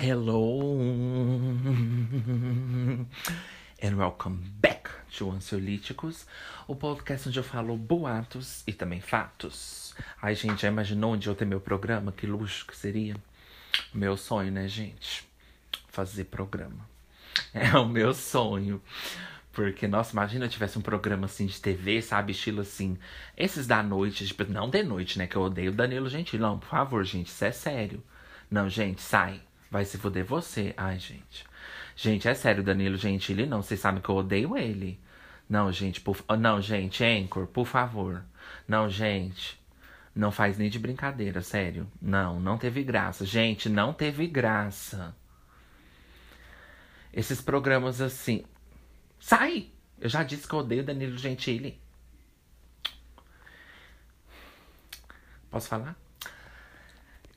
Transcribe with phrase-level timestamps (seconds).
[0.00, 0.78] Hello
[3.82, 6.24] and welcome back to Ansiolíticos,
[6.68, 9.96] o podcast onde eu falo boatos e também fatos.
[10.22, 12.12] Ai, gente, já imaginou onde eu ter meu programa?
[12.12, 13.16] Que luxo que seria?
[13.92, 15.28] Meu sonho, né, gente?
[15.88, 16.88] Fazer programa.
[17.52, 18.80] É o meu sonho.
[19.52, 22.30] Porque, nossa, imagina eu tivesse um programa assim de TV, sabe?
[22.30, 22.96] Estilo assim.
[23.36, 25.26] Esses da noite, tipo, não de noite, né?
[25.26, 26.40] Que eu odeio o Danilo Gentili.
[26.40, 28.00] Não, por favor, gente, isso é sério.
[28.48, 29.42] Não, gente, sai.
[29.70, 30.74] Vai se fuder você.
[30.76, 31.46] Ai, gente.
[31.94, 33.62] Gente, é sério, Danilo Gentili, não.
[33.62, 35.00] Vocês sabem que eu odeio ele.
[35.48, 36.22] Não, gente, por...
[36.38, 38.22] não, gente, Anchor, por favor.
[38.66, 39.58] Não, gente.
[40.14, 41.90] Não faz nem de brincadeira, sério.
[42.00, 43.24] Não, não teve graça.
[43.24, 45.14] Gente, não teve graça.
[47.12, 48.44] Esses programas assim.
[49.18, 49.70] Sai!
[50.00, 51.80] Eu já disse que eu odeio Danilo Gentili.
[55.50, 55.96] Posso falar?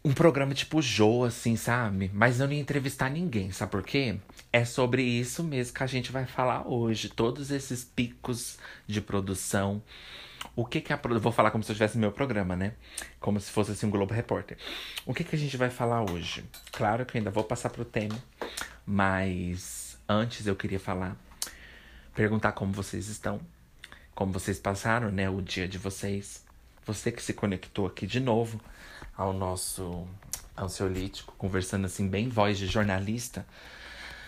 [0.04, 2.10] Um programa tipo Jô, assim, sabe?
[2.14, 4.18] Mas eu não ia entrevistar ninguém, sabe por quê?
[4.52, 7.10] É sobre isso mesmo que a gente vai falar hoje.
[7.10, 9.82] Todos esses picos de produção.
[10.56, 12.74] O que que a Vou falar como se eu estivesse no meu programa, né?
[13.20, 14.58] Como se fosse assim um Globo Repórter.
[15.06, 16.44] O que que a gente vai falar hoje?
[16.72, 18.18] Claro que eu ainda vou passar pro tema.
[18.86, 21.16] Mas antes eu queria falar.
[22.16, 23.40] Perguntar como vocês estão.
[24.16, 25.30] Como vocês passaram, né?
[25.30, 26.44] O dia de vocês.
[26.88, 28.60] Você que se conectou aqui de novo
[29.22, 30.08] ao nosso
[30.58, 33.46] ansiolítico, conversando assim, bem voz de jornalista.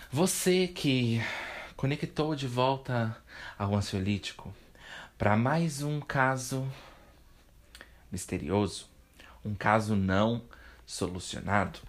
[0.08, 1.20] Você que
[1.76, 3.16] conectou de volta
[3.58, 4.54] ao ansiolítico
[5.18, 6.64] para mais um caso
[8.10, 8.86] misterioso,
[9.44, 10.42] um caso não
[10.86, 11.80] solucionado.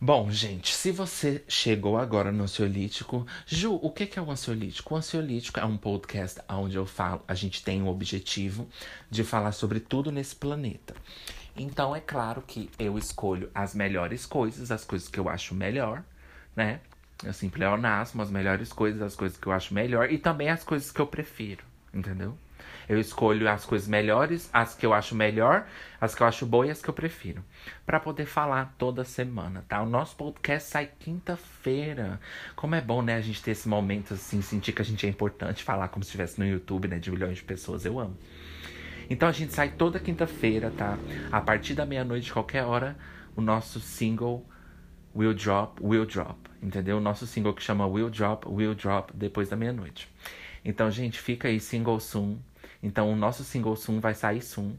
[0.00, 4.94] Bom, gente, se você chegou agora no ansiolítico, Ju, o que é o ansiolítico?
[4.94, 8.66] O ansiolítico é um podcast onde eu falo, a gente tem o objetivo
[9.10, 10.94] de falar sobre tudo nesse planeta.
[11.58, 16.04] Então é claro que eu escolho as melhores coisas, as coisas que eu acho melhor,
[16.54, 16.80] né?
[17.26, 20.92] Assim, pleonasmo, as melhores coisas, as coisas que eu acho melhor e também as coisas
[20.92, 22.38] que eu prefiro, entendeu?
[22.88, 25.66] Eu escolho as coisas melhores, as que eu acho melhor,
[26.00, 27.44] as que eu acho boas e as que eu prefiro.
[27.84, 29.82] para poder falar toda semana, tá?
[29.82, 32.20] O nosso podcast sai quinta-feira.
[32.56, 35.08] Como é bom, né, a gente ter esse momento assim, sentir que a gente é
[35.08, 37.84] importante, falar como se estivesse no YouTube, né, de milhões de pessoas.
[37.84, 38.16] Eu amo.
[39.10, 40.98] Então a gente sai toda quinta-feira, tá?
[41.32, 42.96] A partir da meia-noite, qualquer hora,
[43.34, 44.44] o nosso single
[45.14, 46.38] Will Drop, Will Drop.
[46.62, 46.98] Entendeu?
[46.98, 50.08] O nosso single que chama Will Drop, Will Drop depois da meia-noite.
[50.64, 52.36] Então, gente, fica aí, single soon.
[52.82, 54.74] Então, o nosso single soon vai sair soon.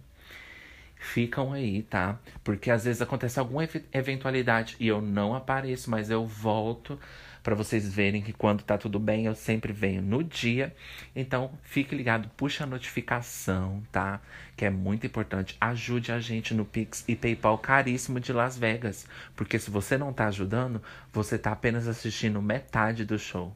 [0.96, 2.20] Ficam aí, tá?
[2.44, 7.00] Porque às vezes acontece alguma eventualidade e eu não apareço, mas eu volto
[7.42, 10.76] para vocês verem que quando tá tudo bem, eu sempre venho no dia.
[11.16, 14.22] Então, fique ligado, puxa a notificação, tá?
[14.56, 15.56] Que é muito importante.
[15.60, 20.12] Ajude a gente no Pix e PayPal caríssimo de Las Vegas, porque se você não
[20.12, 23.56] tá ajudando, você tá apenas assistindo metade do show.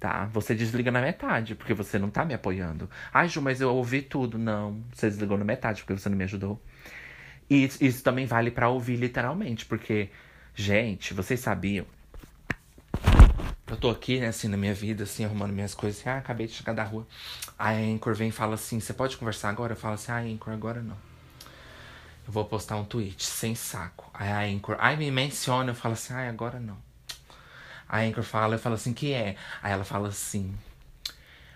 [0.00, 0.26] Tá?
[0.26, 2.90] Você desliga na metade, porque você não tá me apoiando.
[3.12, 4.36] Ai, Ju, mas eu ouvi tudo.
[4.36, 6.60] Não, você desligou na metade, porque você não me ajudou.
[7.48, 10.10] E isso também vale para ouvir literalmente, porque,
[10.54, 11.86] gente, vocês sabiam
[13.74, 16.00] eu tô aqui, né, assim, na minha vida, assim, arrumando minhas coisas.
[16.00, 17.06] Assim, ah, acabei de chegar da rua.
[17.58, 19.72] Aí a Anchor vem e fala assim: Você pode conversar agora?
[19.72, 20.96] Eu falo assim: Ah, Anchor, agora não.
[22.26, 24.10] Eu vou postar um tweet, sem saco.
[24.14, 26.78] Aí a Anchor, aí me menciona, eu falo assim: Ah, agora não.
[27.88, 29.36] A Anchor fala, eu falo assim: Que é?
[29.62, 30.54] Aí ela fala assim: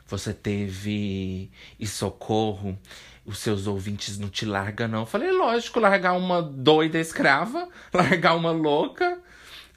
[0.07, 2.77] Você teve e socorro,
[3.25, 5.01] os seus ouvintes não te largam, não.
[5.01, 9.23] Eu falei: Lógico, largar uma doida escrava, largar uma louca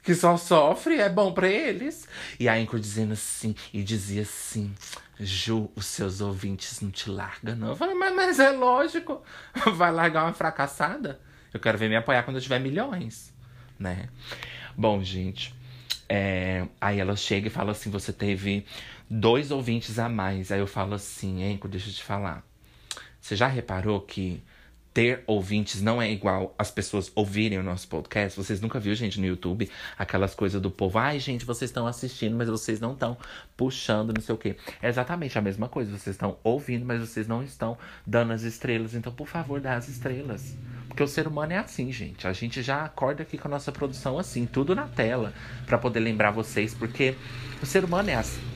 [0.02, 2.08] que só sofre é bom para eles.
[2.38, 4.74] E a Anchor dizendo assim, e dizia assim:
[5.18, 7.68] Ju, os seus ouvintes não te largam, não.
[7.68, 9.22] Eu falei, mas, mas é lógico,
[9.74, 11.20] vai largar uma fracassada?
[11.52, 13.32] Eu quero ver me apoiar quando eu tiver milhões,
[13.78, 14.08] né?
[14.76, 15.54] Bom, gente,
[16.08, 16.66] é...
[16.80, 18.66] aí ela chega e fala assim: você teve
[19.08, 20.50] dois ouvintes a mais.
[20.50, 22.42] Aí eu falo assim, Anchor, deixa eu te falar.
[23.20, 24.42] Você já reparou que
[24.92, 28.36] ter ouvintes não é igual as pessoas ouvirem o nosso podcast.
[28.36, 30.98] Vocês nunca viram, gente, no YouTube, aquelas coisas do povo.
[30.98, 33.16] Ai, gente, vocês estão assistindo, mas vocês não estão
[33.56, 34.56] puxando, não sei o quê.
[34.82, 35.90] É exatamente a mesma coisa.
[35.90, 38.94] Vocês estão ouvindo, mas vocês não estão dando as estrelas.
[38.94, 40.54] Então, por favor, dá as estrelas.
[40.88, 42.26] Porque o ser humano é assim, gente.
[42.26, 45.32] A gente já acorda aqui com a nossa produção assim, tudo na tela,
[45.64, 47.14] para poder lembrar vocês, porque
[47.62, 48.51] o ser humano é assim.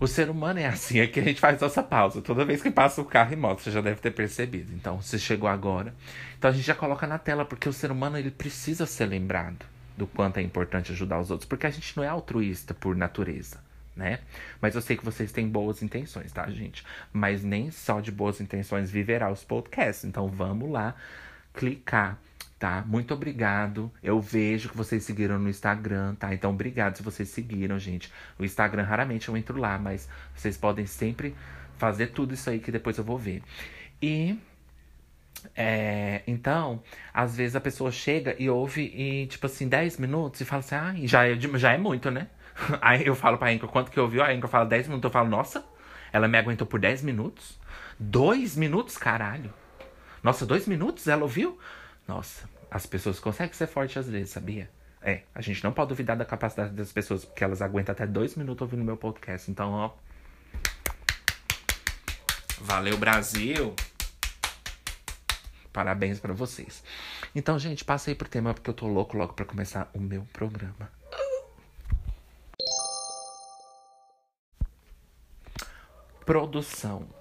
[0.00, 2.22] O ser humano é assim, é que a gente faz nossa pausa.
[2.22, 4.72] Toda vez que passa o carro e moto, você já deve ter percebido.
[4.72, 5.94] Então, se chegou agora.
[6.38, 9.66] Então a gente já coloca na tela, porque o ser humano ele precisa ser lembrado
[9.98, 11.46] do quanto é importante ajudar os outros.
[11.46, 13.58] Porque a gente não é altruísta por natureza,
[13.94, 14.20] né?
[14.58, 16.82] Mas eu sei que vocês têm boas intenções, tá, gente?
[17.12, 20.06] Mas nem só de boas intenções viverá os podcasts.
[20.06, 20.94] Então vamos lá
[21.52, 22.18] clicar,
[22.60, 22.84] tá?
[22.86, 23.90] Muito obrigado.
[24.02, 26.32] Eu vejo que vocês seguiram no Instagram, tá?
[26.34, 28.12] Então obrigado se vocês seguiram, gente.
[28.38, 31.34] O Instagram raramente eu entro lá, mas vocês podem sempre
[31.78, 33.42] fazer tudo isso aí que depois eu vou ver.
[34.00, 34.38] E
[35.56, 36.82] é, então,
[37.14, 40.74] às vezes a pessoa chega e ouve e, tipo assim, 10 minutos e fala assim,
[40.74, 42.28] ah, já é, já é muito, né?
[42.82, 45.12] Aí eu falo pra Anchor quanto que eu ouvi, a Anchor fala 10 minutos, eu
[45.12, 45.64] falo, nossa,
[46.12, 47.58] ela me aguentou por 10 minutos?
[47.98, 49.50] Dois minutos, caralho.
[50.22, 51.58] Nossa, dois minutos ela ouviu?
[52.10, 54.68] Nossa, as pessoas conseguem ser fortes às vezes, sabia?
[55.00, 58.34] É, a gente não pode duvidar da capacidade das pessoas, porque elas aguentam até dois
[58.34, 59.48] minutos ouvindo meu podcast.
[59.48, 59.92] Então, ó.
[62.62, 63.76] Valeu, Brasil!
[65.72, 66.82] Parabéns para vocês.
[67.32, 70.90] Então, gente, passei pro tema porque eu tô louco logo para começar o meu programa.
[76.26, 77.19] Produção.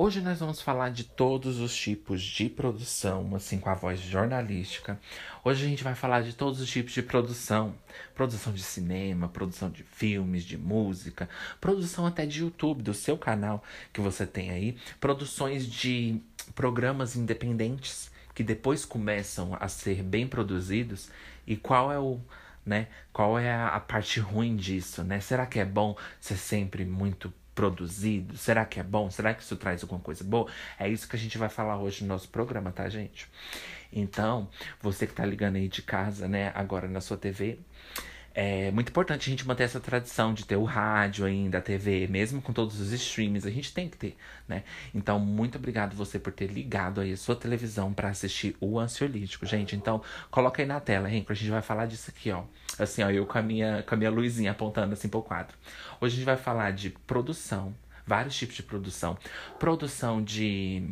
[0.00, 4.96] Hoje nós vamos falar de todos os tipos de produção, assim com a voz jornalística.
[5.42, 7.74] Hoje a gente vai falar de todos os tipos de produção:
[8.14, 11.28] produção de cinema, produção de filmes, de música,
[11.60, 13.60] produção até de YouTube, do seu canal
[13.92, 16.20] que você tem aí, produções de
[16.54, 21.10] programas independentes que depois começam a ser bem produzidos
[21.44, 22.20] e qual é o
[22.64, 22.86] né?
[23.12, 25.18] Qual é a, a parte ruim disso, né?
[25.18, 28.36] Será que é bom ser sempre muito produzido?
[28.36, 29.10] Será que é bom?
[29.10, 30.48] Será que isso traz alguma coisa boa?
[30.78, 33.28] É isso que a gente vai falar hoje no nosso programa, tá, gente?
[33.92, 34.48] Então,
[34.80, 37.58] você que tá ligando aí de casa, né, agora na sua TV,
[38.34, 42.06] é muito importante a gente manter essa tradição de ter o rádio ainda, a TV,
[42.06, 44.16] mesmo com todos os streams, a gente tem que ter,
[44.46, 44.62] né?
[44.94, 49.44] Então, muito obrigado você por ter ligado aí a sua televisão para assistir o Ansiolítico,
[49.44, 49.74] gente.
[49.74, 52.44] Então, coloca aí na tela, hein, que a gente vai falar disso aqui, ó.
[52.78, 55.56] Assim, ó, eu com a minha, com a minha luzinha apontando assim pro quadro.
[56.00, 57.74] Hoje a gente vai falar de produção,
[58.06, 59.18] vários tipos de produção.
[59.58, 60.88] Produção de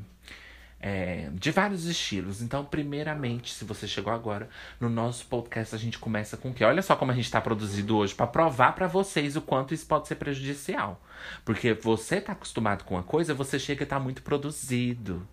[0.81, 2.43] é, de vários estilos.
[2.43, 4.49] Então, primeiramente, se você chegou agora,
[4.81, 6.65] no nosso podcast a gente começa com o quê?
[6.65, 9.87] Olha só como a gente está produzido hoje para provar para vocês o quanto isso
[9.87, 11.01] pode ser prejudicial.
[11.45, 15.27] Porque você tá acostumado com uma coisa, você chega e tá muito produzido.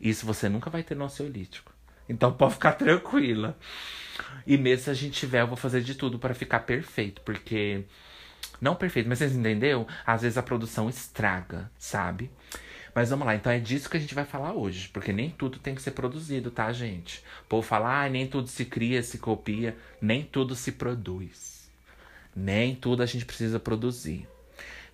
[0.00, 1.72] Isso você nunca vai ter no ansiolítico.
[2.08, 3.56] Então pode ficar tranquila.
[4.46, 7.84] E mesmo se a gente tiver, eu vou fazer de tudo para ficar perfeito, porque
[8.60, 9.86] não perfeito, mas vocês entenderam?
[10.04, 12.30] Às vezes a produção estraga, sabe?
[12.94, 15.58] Mas vamos lá, então é disso que a gente vai falar hoje, porque nem tudo
[15.58, 17.22] tem que ser produzido, tá, gente?
[17.42, 21.70] O povo fala, ah, nem tudo se cria, se copia, nem tudo se produz.
[22.34, 24.26] Nem tudo a gente precisa produzir.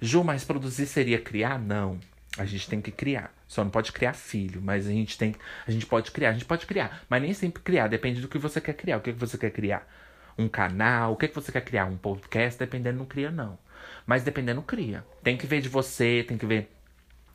[0.00, 1.58] Ju, mas produzir seria criar?
[1.58, 1.98] Não.
[2.36, 3.32] A gente tem que criar.
[3.46, 5.34] Só não pode criar filho, mas a gente tem,
[5.66, 8.38] a gente pode criar, a gente pode criar, mas nem sempre criar, depende do que
[8.38, 8.96] você quer criar.
[8.96, 9.88] O que, que você quer criar?
[10.36, 11.84] Um canal, o que, que você quer criar?
[11.84, 13.56] Um podcast, dependendo não cria não.
[14.04, 15.04] Mas dependendo cria.
[15.22, 16.73] Tem que ver de você, tem que ver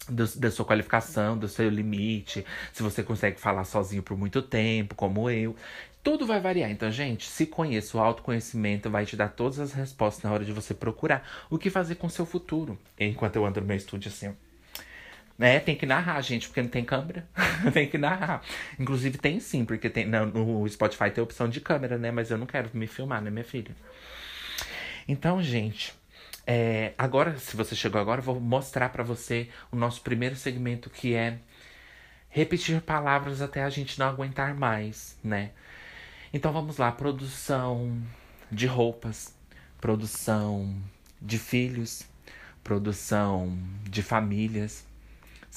[0.08, 4.96] do, da sua qualificação, do seu limite, se você consegue falar sozinho por muito tempo,
[4.96, 5.56] como eu.
[6.02, 6.72] Tudo vai variar.
[6.72, 10.54] Então, gente, se conheça, o autoconhecimento vai te dar todas as respostas na hora de
[10.54, 12.80] você procurar o que fazer com o seu futuro.
[12.98, 14.34] Enquanto eu ando no meu estúdio assim.
[15.40, 17.26] É, tem que narrar, gente, porque não tem câmera.
[17.74, 18.42] tem que narrar.
[18.78, 22.12] Inclusive tem sim, porque tem, no, Spotify tem opção de câmera, né?
[22.12, 23.72] Mas eu não quero me filmar, né, minha filha?
[25.08, 25.94] Então, gente,
[26.46, 30.90] é, agora, se você chegou agora, eu vou mostrar para você o nosso primeiro segmento
[30.90, 31.40] que é
[32.30, 35.52] repetir palavras até a gente não aguentar mais, né?
[36.34, 38.02] Então vamos lá, produção
[38.52, 39.34] de roupas,
[39.82, 40.76] produção
[41.22, 42.04] de filhos,
[42.64, 44.86] produção de famílias,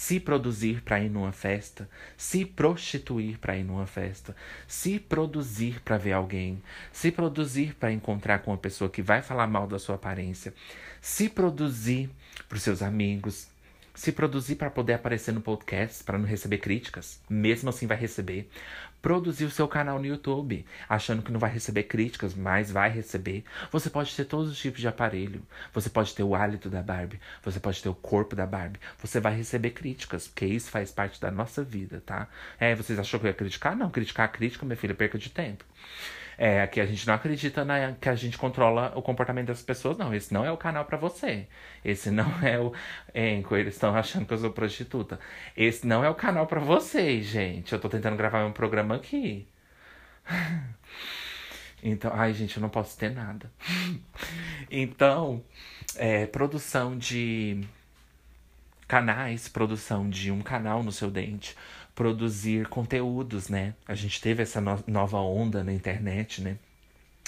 [0.02, 4.34] se produzir para ir numa festa, se prostituir para ir numa festa,
[4.66, 9.46] se produzir para ver alguém, se produzir para encontrar com uma pessoa que vai falar
[9.46, 10.52] mal da sua aparência,
[11.00, 12.10] se produzir
[12.48, 13.46] para os seus amigos,
[13.94, 18.50] se produzir para poder aparecer no podcast, para não receber críticas, mesmo assim vai receber.
[19.02, 23.44] Produzir o seu canal no YouTube, achando que não vai receber críticas, mas vai receber.
[23.72, 25.42] Você pode ter todos os tipos de aparelho.
[25.74, 28.78] Você pode ter o hálito da Barbie, você pode ter o corpo da Barbie.
[29.00, 32.28] Você vai receber críticas, porque isso faz parte da nossa vida, tá?
[32.60, 33.76] É, vocês achou que eu ia criticar?
[33.76, 35.64] Não, criticar a crítica, minha filha, perca de tempo.
[36.38, 39.96] É, que a gente não acredita na, que a gente controla o comportamento das pessoas,
[39.98, 40.14] não.
[40.14, 41.46] Esse não é o canal para você.
[41.84, 42.72] Esse não é o.
[43.14, 45.20] Enco, eles estão achando que eu sou prostituta.
[45.56, 47.72] Esse não é o canal para vocês, gente.
[47.72, 49.46] Eu tô tentando gravar um programa aqui.
[51.84, 53.50] Então, ai, gente, eu não posso ter nada.
[54.70, 55.42] então,
[55.96, 57.60] é, produção de
[58.86, 61.56] canais, produção de um canal no seu dente,
[61.94, 63.74] produzir conteúdos, né?
[63.86, 66.56] A gente teve essa no nova onda na internet, né?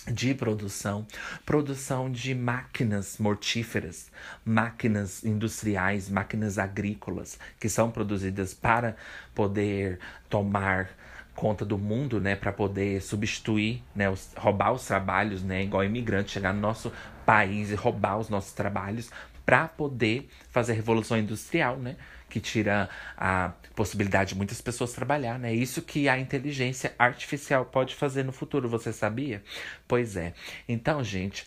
[0.06, 1.06] de produção,
[1.47, 4.11] produção de máquinas mortíferas,
[4.44, 8.97] máquinas industriais, máquinas agrícolas, que são produzidas para
[9.35, 10.90] poder tomar
[11.35, 16.33] conta do mundo, né, para poder substituir, né, os, roubar os trabalhos, né, igual imigrante
[16.33, 16.92] chegar no nosso
[17.25, 19.11] país e roubar os nossos trabalhos
[19.44, 21.97] para poder fazer a revolução industrial, né?
[22.28, 25.52] Que tira a possibilidade de muitas pessoas trabalhar, né?
[25.54, 29.42] Isso que a inteligência artificial pode fazer no futuro, você sabia?
[29.86, 30.34] Pois é.
[30.68, 31.44] Então, gente,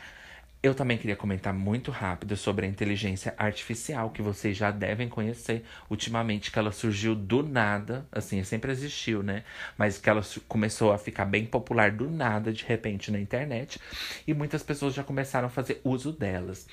[0.61, 5.63] eu também queria comentar muito rápido sobre a inteligência artificial, que vocês já devem conhecer
[5.89, 9.43] ultimamente, que ela surgiu do nada, assim, sempre existiu, né?
[9.77, 13.79] Mas que ela começou a ficar bem popular do nada, de repente, na internet,
[14.25, 16.67] e muitas pessoas já começaram a fazer uso delas.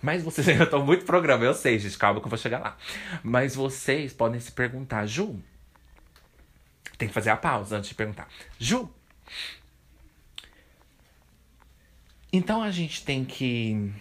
[0.00, 2.76] Mas vocês ainda estão muito programa, eu sei, gente, calma que eu vou chegar lá.
[3.22, 5.40] Mas vocês podem se perguntar, Ju,
[6.96, 8.28] tem que fazer a pausa antes de perguntar.
[8.58, 8.88] Ju,
[12.36, 13.92] então a gente tem que.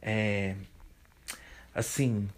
[0.00, 0.54] É,
[1.74, 2.28] assim.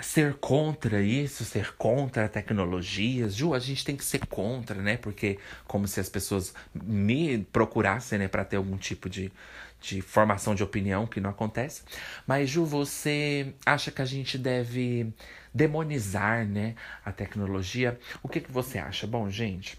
[0.00, 3.34] Ser contra isso, ser contra tecnologias.
[3.34, 4.96] Ju, a gente tem que ser contra, né?
[4.96, 9.30] Porque, como se as pessoas me procurassem, né, para ter algum tipo de,
[9.78, 11.82] de formação de opinião, que não acontece.
[12.26, 15.12] Mas, Ju, você acha que a gente deve
[15.52, 17.98] demonizar, né, a tecnologia?
[18.22, 19.06] O que, que você acha?
[19.06, 19.78] Bom, gente,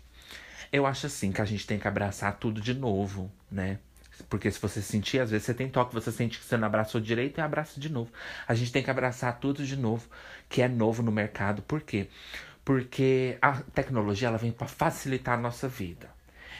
[0.71, 3.79] eu acho assim que a gente tem que abraçar tudo de novo, né?
[4.31, 7.01] Porque se você sentir, às vezes você tem toque, você sente que você não abraçou
[7.01, 8.09] direito e abraça de novo.
[8.47, 10.07] A gente tem que abraçar tudo de novo,
[10.47, 11.61] que é novo no mercado.
[11.61, 12.07] Por quê?
[12.63, 16.09] Porque a tecnologia ela vem para facilitar a nossa vida.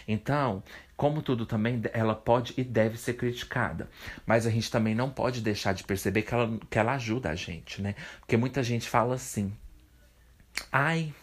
[0.06, 0.62] Então,
[0.98, 3.90] como tudo também, ela pode e deve ser criticada.
[4.26, 7.36] Mas a gente também não pode deixar de perceber que ela, que ela ajuda a
[7.36, 7.96] gente, né?
[8.20, 9.56] Porque muita gente fala assim.
[10.70, 11.14] Ai,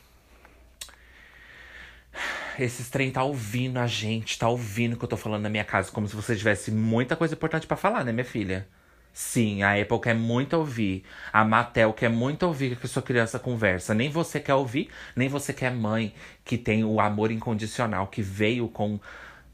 [2.65, 5.65] esses trem tá ouvindo a gente, tá ouvindo o que eu tô falando na minha
[5.65, 8.67] casa, como se você tivesse muita coisa importante para falar, né, minha filha?
[9.13, 11.05] Sim, a Apple quer muito ouvir.
[11.33, 13.93] A Mattel quer muito ouvir que sua criança conversa.
[13.93, 18.69] Nem você quer ouvir, nem você quer mãe que tem o amor incondicional, que veio
[18.69, 19.01] com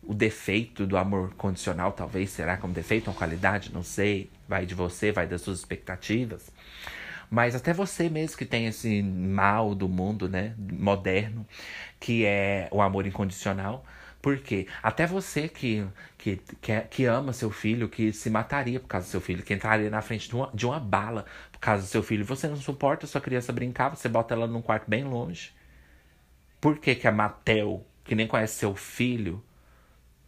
[0.02, 2.30] o defeito do amor condicional, talvez.
[2.30, 3.72] Será como defeito ou qualidade?
[3.72, 4.30] Não sei.
[4.46, 6.52] Vai de você, vai das suas expectativas.
[7.34, 11.44] Mas até você mesmo que tem esse mal do mundo, né, moderno,
[11.98, 13.84] que é o amor incondicional.
[14.22, 15.84] Porque até você que,
[16.16, 19.42] que, que, é, que, ama seu filho, que se mataria por causa do seu filho,
[19.42, 22.46] que entraria na frente de uma, de uma bala por causa do seu filho, você
[22.46, 25.52] não suporta sua criança brincar, você bota ela num quarto bem longe.
[26.60, 29.42] Por que, que a Matel, que nem conhece seu filho,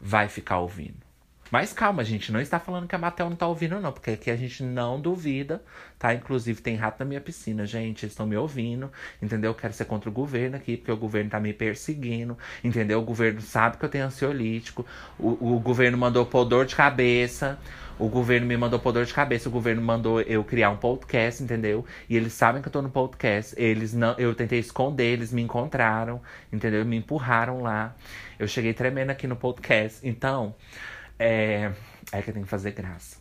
[0.01, 1.06] vai ficar ouvindo?
[1.51, 4.11] Mas calma, a gente não está falando que a Matel não tá ouvindo, não, porque
[4.11, 5.63] aqui a gente não duvida,
[5.99, 6.13] tá?
[6.13, 8.05] Inclusive tem rato na minha piscina, gente.
[8.05, 8.91] Eles estão me ouvindo,
[9.23, 9.51] entendeu?
[9.51, 12.99] Eu quero ser contra o governo aqui, porque o governo tá me perseguindo, entendeu?
[13.01, 14.85] O governo sabe que eu tenho ansiolítico,
[15.19, 17.59] o, o governo mandou pôr dor de cabeça.
[17.99, 21.43] O governo me mandou pôr dor de cabeça, o governo mandou eu criar um podcast,
[21.43, 21.83] entendeu?
[22.11, 23.55] E eles sabem que eu tô no podcast.
[23.57, 26.21] Eles não, eu tentei esconder, eles me encontraram,
[26.53, 26.85] entendeu?
[26.85, 27.97] Me empurraram lá.
[28.39, 30.07] Eu cheguei tremendo aqui no podcast.
[30.07, 30.55] Então,
[31.19, 31.73] é,
[32.13, 33.19] é que tem que fazer graça.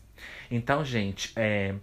[0.49, 1.75] Então, gente, é,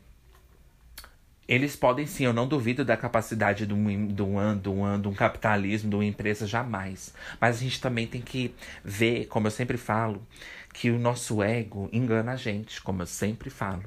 [1.47, 5.97] eles podem sim, eu não duvido da capacidade de um, de, de um capitalismo, de
[5.97, 7.12] uma empresa, jamais.
[7.40, 8.54] Mas a gente também tem que
[8.85, 10.26] ver, como eu sempre falo,
[10.73, 13.85] que o nosso ego engana a gente, como eu sempre falo.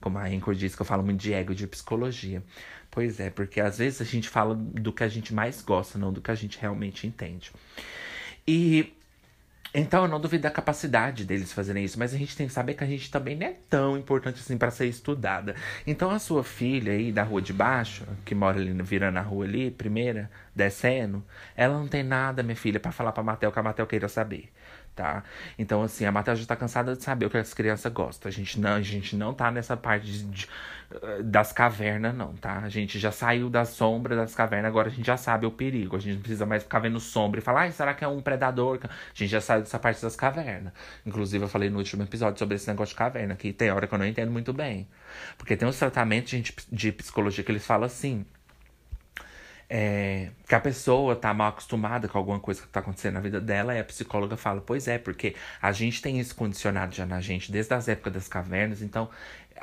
[0.00, 2.42] Como a Anchor diz que eu falo muito de ego e de psicologia.
[2.90, 6.12] Pois é, porque às vezes a gente fala do que a gente mais gosta, não
[6.12, 7.52] do que a gente realmente entende.
[8.46, 8.92] E
[9.74, 12.74] então eu não duvido da capacidade deles fazerem isso, mas a gente tem que saber
[12.74, 15.56] que a gente também não é tão importante assim para ser estudada.
[15.86, 19.44] Então a sua filha aí da rua de baixo, que mora ali virando a rua
[19.44, 21.24] ali, primeira, descendo,
[21.56, 24.50] ela não tem nada, minha filha, para falar pra Matel que a Matel queira saber
[24.94, 25.24] tá?
[25.58, 28.28] Então, assim, a Matheus já tá cansada de saber o que as crianças gostam.
[28.28, 30.48] A gente não, a gente não tá nessa parte de, de,
[31.02, 32.58] eh, das cavernas, não, tá?
[32.58, 35.96] A gente já saiu da sombra das cavernas, agora a gente já sabe o perigo.
[35.96, 38.22] A gente não precisa mais ficar vendo sombra e falar, ai, será que é um
[38.22, 38.78] predador?
[38.84, 40.72] A gente já saiu dessa parte das cavernas.
[41.04, 43.94] Inclusive, eu falei no último episódio sobre esse negócio de caverna, que tem hora que
[43.94, 44.88] eu não entendo muito bem.
[45.36, 48.24] Porque tem uns tratamentos de, de psicologia que eles falam assim
[49.68, 53.40] é, que a pessoa tá mal acostumada com alguma coisa que tá acontecendo na vida
[53.40, 57.20] dela, e a psicóloga fala: Pois é, porque a gente tem isso condicionado já na
[57.20, 59.08] gente desde as épocas das cavernas, então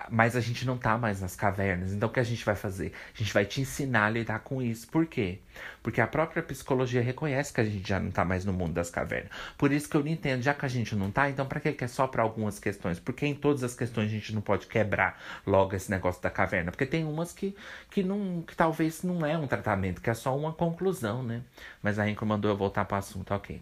[0.10, 1.94] mas a gente não tá mais nas cavernas.
[1.94, 2.94] Então o que a gente vai fazer?
[3.14, 4.88] A gente vai te ensinar a lidar com isso.
[4.88, 5.40] Por quê?
[5.84, 8.90] Porque a própria psicologia reconhece que a gente já não tá mais no mundo das
[8.90, 9.32] cavernas.
[9.58, 11.84] Por isso que eu não entendo, já que a gente não tá, então para que
[11.84, 13.00] é só para algumas questões?
[13.00, 16.72] Porque em todas as questões a gente não pode quebrar logo esse negócio da caverna,
[16.72, 17.56] porque tem umas que
[17.90, 21.42] que não que talvez não é um tratamento, que é só uma conclusão, né?
[21.82, 23.62] Mas a Henrique mandou eu voltar para o assunto, OK.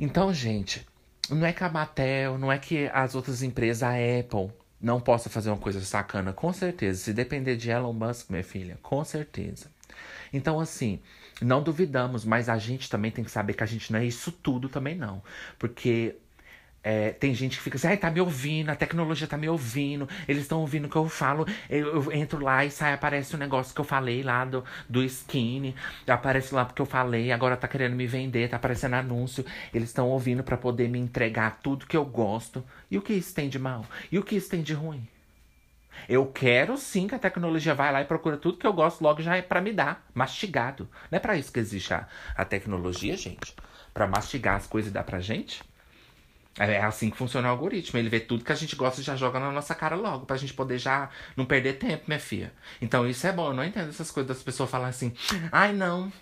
[0.00, 0.86] Então, gente,
[1.30, 4.50] não é que a Mattel, não é que as outras empresas, a Apple,
[4.82, 6.32] não possa fazer uma coisa sacana.
[6.32, 7.04] Com certeza.
[7.04, 9.70] Se depender de Elon Musk, minha filha, com certeza.
[10.32, 11.00] Então, assim,
[11.40, 14.32] não duvidamos, mas a gente também tem que saber que a gente não é isso
[14.32, 15.22] tudo também, não.
[15.58, 16.16] Porque
[16.82, 20.08] é, tem gente que fica assim, ai, tá me ouvindo, a tecnologia tá me ouvindo,
[20.26, 21.46] eles estão ouvindo o que eu falo.
[21.70, 24.64] Eu, eu, entro lá e sai, aparece o um negócio que eu falei lá do,
[24.88, 25.74] do skinny,
[26.06, 29.44] aparece lá porque eu falei, agora tá querendo me vender, tá aparecendo anúncio.
[29.72, 32.64] Eles estão ouvindo para poder me entregar tudo que eu gosto.
[32.90, 33.84] E o que isso tem de mal?
[34.10, 35.06] E o que isso tem de ruim?
[36.08, 39.22] Eu quero sim que a tecnologia vai lá e procura tudo que eu gosto logo
[39.22, 40.88] já é para me dar, mastigado.
[41.10, 43.54] Não é para isso que existe a, a tecnologia, gente.
[43.94, 45.62] Para mastigar as coisas e dar pra gente.
[46.58, 47.98] É, é assim que funciona o algoritmo.
[47.98, 50.36] Ele vê tudo que a gente gosta e já joga na nossa cara logo, pra
[50.36, 52.52] gente poder já não perder tempo, minha filha.
[52.80, 53.48] Então isso é bom.
[53.48, 55.12] Eu não entendo essas coisas das pessoas falarem assim,
[55.50, 56.12] ai não.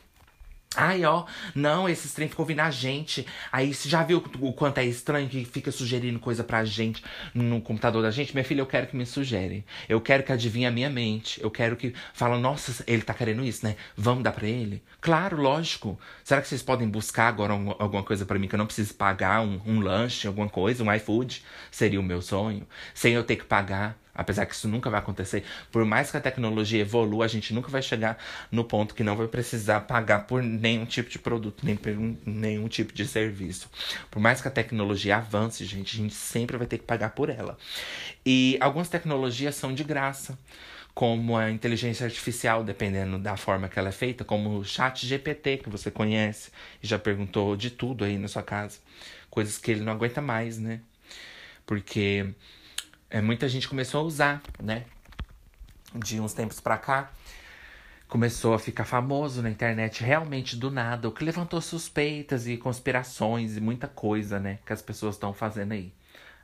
[0.76, 3.26] Ai, ó, não, esses trem ficam ouvindo a gente.
[3.50, 7.02] Aí você já viu o quanto é estranho que fica sugerindo coisa pra gente
[7.34, 8.32] no computador da gente?
[8.32, 9.64] Minha filha, eu quero que me sugere.
[9.88, 11.42] Eu quero que adivinhe a minha mente.
[11.42, 13.74] Eu quero que fala, nossa, ele tá querendo isso, né?
[13.96, 14.80] Vamos dar pra ele?
[15.00, 15.98] Claro, lógico.
[16.22, 18.94] Será que vocês podem buscar agora um, alguma coisa para mim que eu não precise
[18.94, 19.42] pagar?
[19.42, 21.42] Um, um lanche, alguma coisa, um iFood?
[21.72, 22.64] Seria o meu sonho.
[22.94, 23.99] Sem eu ter que pagar.
[24.14, 25.44] Apesar que isso nunca vai acontecer.
[25.70, 28.18] Por mais que a tecnologia evolua, a gente nunca vai chegar
[28.50, 31.92] no ponto que não vai precisar pagar por nenhum tipo de produto, nem por
[32.26, 33.70] nenhum tipo de serviço.
[34.10, 37.28] Por mais que a tecnologia avance, gente, a gente sempre vai ter que pagar por
[37.28, 37.56] ela.
[38.24, 40.38] E algumas tecnologias são de graça
[40.94, 45.58] como a inteligência artificial, dependendo da forma que ela é feita, como o chat GPT,
[45.58, 46.50] que você conhece
[46.82, 48.78] e já perguntou de tudo aí na sua casa.
[49.30, 50.80] Coisas que ele não aguenta mais, né?
[51.64, 52.34] Porque
[53.10, 54.84] é, muita gente começou a usar, né?
[55.94, 57.10] De uns tempos pra cá,
[58.08, 63.56] começou a ficar famoso na internet realmente do nada, o que levantou suspeitas e conspirações
[63.56, 64.60] e muita coisa, né?
[64.64, 65.92] Que as pessoas estão fazendo aí.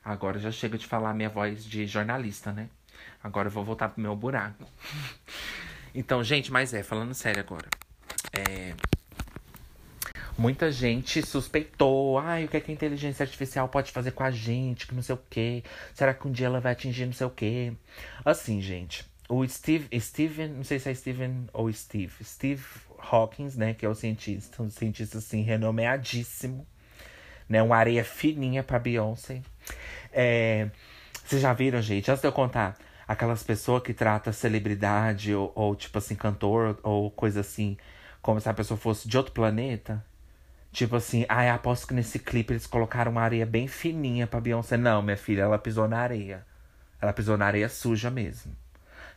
[0.04, 2.68] Agora já chega de falar minha voz de jornalista, né?
[3.22, 4.64] Agora eu vou voltar pro meu buraco.
[5.94, 7.68] então, gente, mas é, falando sério agora.
[8.32, 8.74] É,
[10.38, 12.18] muita gente suspeitou.
[12.18, 14.86] Ai, o que, é que a inteligência artificial pode fazer com a gente?
[14.86, 15.62] Que não sei o quê.
[15.94, 17.72] Será que um dia ela vai atingir não sei o quê?
[18.24, 19.04] Assim, gente.
[19.28, 22.12] O Steve, Steven, não sei se é Steven ou Steve.
[22.22, 22.64] Steve
[22.98, 23.74] Hawkins, né?
[23.74, 26.66] Que é o cientista, um cientista assim, renomeadíssimo.
[27.48, 29.40] Né, uma areia fininha pra Beyoncé.
[30.12, 30.68] É,
[31.24, 32.10] vocês já viram, gente?
[32.10, 37.10] Antes de eu contar, aquelas pessoas que tratam celebridade ou, ou, tipo assim, cantor ou
[37.10, 37.76] coisa assim,
[38.20, 40.04] como se a pessoa fosse de outro planeta.
[40.76, 44.42] Tipo assim, ai, ah, aposto que nesse clipe eles colocaram uma areia bem fininha pra
[44.42, 44.76] Beyoncé.
[44.76, 46.44] Não, minha filha, ela pisou na areia.
[47.00, 48.54] Ela pisou na areia suja mesmo.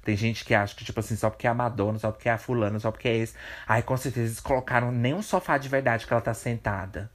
[0.02, 2.32] Tem gente que acha que, tipo assim, só porque é a Madonna, só porque é
[2.32, 3.36] a fulana, só porque é esse.
[3.67, 7.12] Ai, com certeza eles colocaram nem um sofá de verdade que ela tá sentada.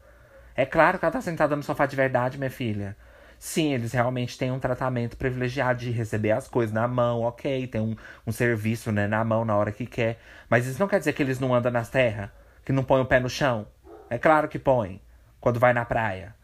[0.54, 2.94] É claro que ela tá sentada no sofá de verdade, minha filha.
[3.38, 7.66] Sim, eles realmente têm um tratamento privilegiado de receber as coisas na mão, ok.
[7.66, 10.20] Tem um, um serviço, né, na mão na hora que quer.
[10.50, 12.28] Mas isso não quer dizer que eles não andam nas terras?
[12.62, 13.66] Que não põem o pé no chão?
[14.10, 15.00] É claro que põe.
[15.40, 16.34] Quando vai na praia.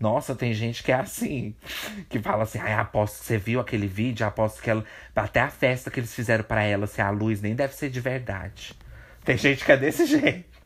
[0.00, 1.54] Nossa, tem gente que é assim.
[2.08, 4.84] Que fala assim, ai, aposto que você viu aquele vídeo, aposto que ela.
[5.14, 8.00] Até a festa que eles fizeram para ela, assim, a luz nem deve ser de
[8.00, 8.74] verdade.
[9.24, 10.58] Tem gente que é desse jeito.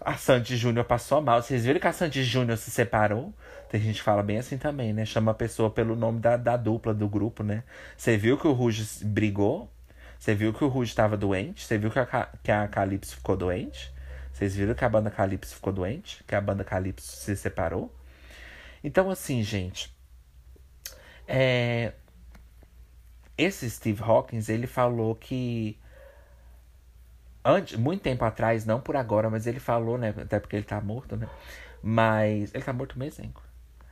[0.00, 1.42] A Sandy Júnior passou mal.
[1.42, 3.34] Vocês viram que a Sandy Júnior se separou?
[3.68, 5.04] Tem gente que fala bem assim também, né?
[5.04, 7.62] Chama a pessoa pelo nome da, da dupla, do grupo, né?
[7.96, 9.70] Você viu que o Ruge brigou?
[10.18, 11.64] Você viu que o Ruge estava doente?
[11.64, 13.92] Você viu que a, que a Calypso ficou doente?
[14.40, 16.24] Vocês viram que a banda Calypso ficou doente?
[16.26, 17.94] Que a banda Calypso se separou?
[18.82, 19.94] Então, assim, gente.
[21.28, 21.92] É...
[23.36, 25.78] Esse Steve Hawkins, ele falou que.
[27.44, 30.14] Antes, muito tempo atrás, não por agora, mas ele falou, né?
[30.16, 31.28] Até porque ele tá morto, né?
[31.82, 32.54] Mas.
[32.54, 33.30] Ele tá morto mesmo.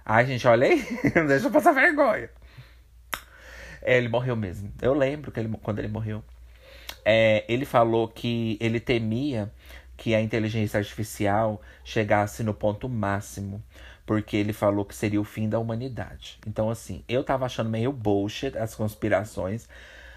[0.02, 0.82] Ai, gente, olha aí.
[1.28, 2.30] Deixa eu passar vergonha.
[3.82, 4.72] É, ele morreu mesmo.
[4.80, 6.24] Eu lembro que ele, quando ele morreu.
[7.04, 9.52] É, ele falou que ele temia
[9.98, 13.62] que a inteligência artificial chegasse no ponto máximo,
[14.06, 16.38] porque ele falou que seria o fim da humanidade.
[16.46, 19.68] Então, assim, eu tava achando meio bullshit as conspirações,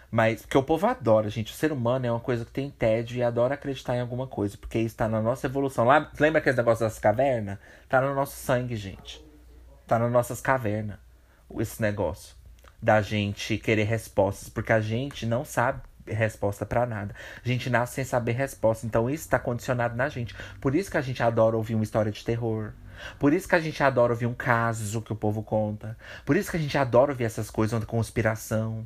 [0.10, 1.52] mas porque o povo adora, gente.
[1.52, 4.56] O ser humano é uma coisa que tem tédio e adora acreditar em alguma coisa,
[4.56, 5.84] porque está na nossa evolução.
[5.84, 7.58] Lá, lembra aquele negócio das cavernas?
[7.89, 9.26] Tá no nosso sangue, gente.
[9.88, 10.98] Tá nas nossas cavernas.
[11.60, 12.36] Esse negócio
[12.80, 17.15] da gente querer respostas, porque a gente não sabe resposta para nada.
[17.43, 20.35] A gente nasce sem saber resposta, então isso está condicionado na gente.
[20.59, 22.73] Por isso que a gente adora ouvir uma história de terror.
[23.17, 25.97] Por isso que a gente adora ouvir um caso que o povo conta.
[26.25, 28.85] Por isso que a gente adora ouvir essas coisas de conspiração.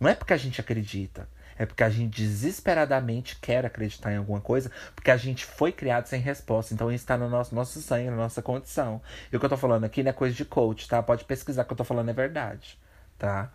[0.00, 1.28] Não é porque a gente acredita.
[1.58, 6.06] É porque a gente desesperadamente quer acreditar em alguma coisa, porque a gente foi criado
[6.06, 6.72] sem resposta.
[6.74, 9.00] Então isso está no nosso, nosso sangue, na nossa condição.
[9.30, 11.02] E o que eu tô falando aqui não é coisa de coach, tá?
[11.02, 12.78] Pode pesquisar que eu tô falando é verdade,
[13.22, 13.52] tá?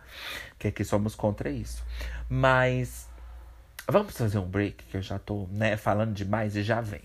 [0.58, 1.84] Que aqui somos contra isso.
[2.26, 3.06] Mas
[3.86, 7.02] vamos fazer um break, que eu já tô, né, falando demais e já vem.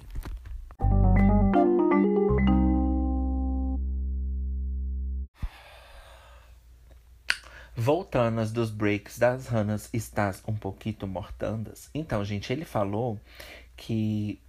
[7.75, 11.89] Voltando dos breaks das ranas, estás um pouquinho mortandas.
[11.93, 13.19] Então, gente, ele falou
[13.75, 14.39] que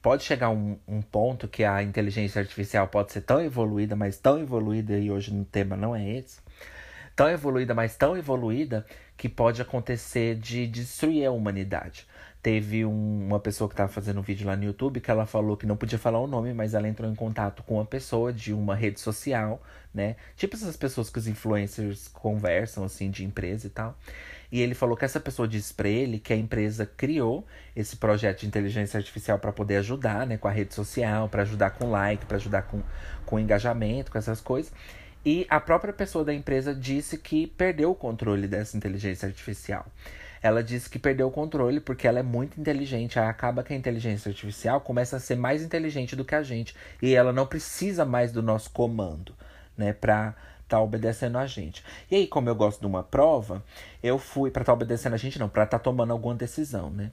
[0.00, 4.40] pode chegar um, um ponto que a inteligência artificial pode ser tão evoluída, mas tão
[4.40, 6.40] evoluída, e hoje no tema não é esse,
[7.18, 12.06] tão evoluída, mas tão evoluída, que pode acontecer de destruir a humanidade.
[12.40, 15.56] Teve um, uma pessoa que estava fazendo um vídeo lá no YouTube que ela falou
[15.56, 18.52] que não podia falar o nome, mas ela entrou em contato com uma pessoa de
[18.52, 19.60] uma rede social,
[19.92, 20.14] né?
[20.36, 23.98] Tipo essas pessoas que os influencers conversam, assim, de empresa e tal.
[24.52, 28.42] E ele falou que essa pessoa disse para ele que a empresa criou esse projeto
[28.42, 32.24] de inteligência artificial para poder ajudar, né, com a rede social, para ajudar com like,
[32.26, 32.80] para ajudar com,
[33.26, 34.72] com engajamento, com essas coisas.
[35.30, 39.84] E a própria pessoa da empresa disse que perdeu o controle dessa inteligência artificial.
[40.40, 43.18] Ela disse que perdeu o controle porque ela é muito inteligente.
[43.18, 46.74] Aí acaba que a inteligência artificial começa a ser mais inteligente do que a gente.
[47.02, 49.34] E ela não precisa mais do nosso comando,
[49.76, 49.92] né?
[49.92, 50.34] Pra
[50.66, 51.84] tá obedecendo a gente.
[52.10, 53.62] E aí, como eu gosto de uma prova,
[54.02, 56.88] eu fui para estar tá obedecendo a gente, não, para estar tá tomando alguma decisão,
[56.88, 57.10] né?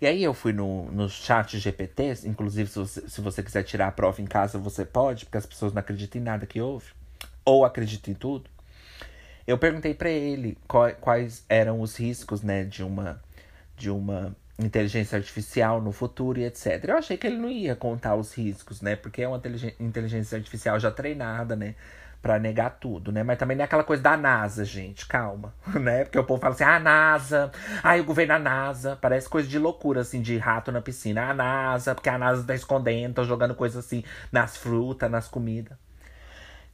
[0.00, 3.88] E aí eu fui no, no chat GPT, inclusive se você, se você quiser tirar
[3.88, 6.86] a prova em casa, você pode, porque as pessoas não acreditam em nada que houve,
[7.48, 8.50] ou acreditam em tudo.
[9.46, 10.58] Eu perguntei para ele
[11.00, 13.20] quais eram os riscos, né, de uma
[13.76, 16.84] de uma inteligência artificial no futuro e etc.
[16.88, 18.96] Eu achei que ele não ia contar os riscos, né?
[18.96, 19.40] Porque é uma
[19.78, 21.76] inteligência artificial já treinada, né?
[22.20, 23.22] Pra negar tudo, né?
[23.22, 25.06] Mas também não é aquela coisa da NASA, gente.
[25.06, 26.02] Calma, né?
[26.02, 27.52] Porque o povo fala assim, ah, NASA.
[27.84, 28.98] Ai, o governo da NASA.
[29.00, 31.30] Parece coisa de loucura, assim, de rato na piscina.
[31.30, 35.78] Ah, NASA, porque a NASA tá escondendo, tá jogando coisa assim nas frutas, nas comidas.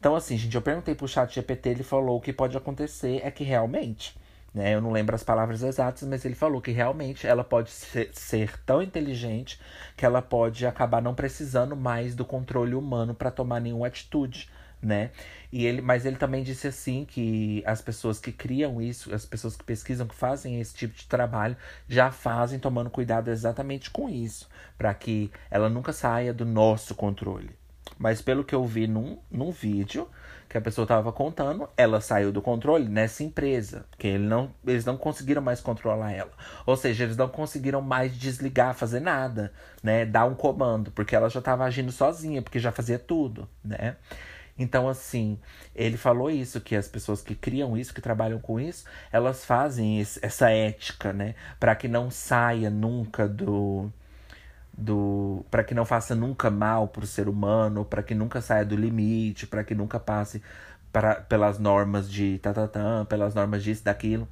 [0.04, 3.42] Então, assim, gente, eu perguntei pro chat GPT, ele falou que pode acontecer é que
[3.42, 4.14] realmente,
[4.52, 4.74] né?
[4.74, 8.52] Eu não lembro as palavras exatas, mas ele falou que realmente ela pode ser, ser
[8.66, 9.58] tão inteligente
[9.96, 14.50] que ela pode acabar não precisando mais do controle humano para tomar nenhuma atitude.
[14.82, 15.10] Né?
[15.50, 19.56] E ele, mas ele também disse assim que as pessoas que criam isso, as pessoas
[19.56, 21.56] que pesquisam, que fazem esse tipo de trabalho,
[21.88, 27.63] já fazem tomando cuidado exatamente com isso, para que ela nunca saia do nosso controle.
[27.98, 30.08] Mas pelo que eu vi num, num vídeo
[30.48, 33.86] que a pessoa estava contando, ela saiu do controle nessa empresa.
[33.98, 36.30] Que ele não, eles não conseguiram mais controlar ela.
[36.66, 40.04] Ou seja, eles não conseguiram mais desligar, fazer nada, né?
[40.04, 43.96] Dar um comando, porque ela já estava agindo sozinha, porque já fazia tudo, né?
[44.56, 45.38] Então, assim,
[45.74, 49.98] ele falou isso, que as pessoas que criam isso, que trabalham com isso, elas fazem
[49.98, 51.34] esse, essa ética, né?
[51.58, 53.90] para que não saia nunca do,
[54.76, 58.64] do para que não faça nunca mal para o ser humano, para que nunca saia
[58.64, 60.42] do limite, para que nunca passe
[60.92, 64.28] para, pelas normas de tatatã, pelas normas disso, daquilo.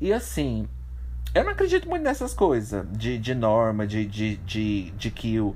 [0.00, 0.68] E assim,
[1.34, 5.54] eu não acredito muito nessas coisas de, de norma, de, de, de, de que o,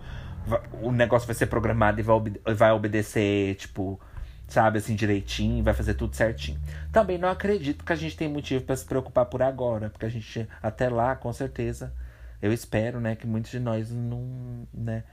[0.82, 2.20] o negócio vai ser programado e vai,
[2.54, 4.00] vai obedecer, tipo,
[4.48, 6.58] sabe, assim, direitinho, vai fazer tudo certinho.
[6.92, 10.08] Também não acredito que a gente tem motivo para se preocupar por agora, porque a
[10.08, 11.92] gente, até lá, com certeza
[12.40, 15.04] eu espero, né, que muitos de nós não, né,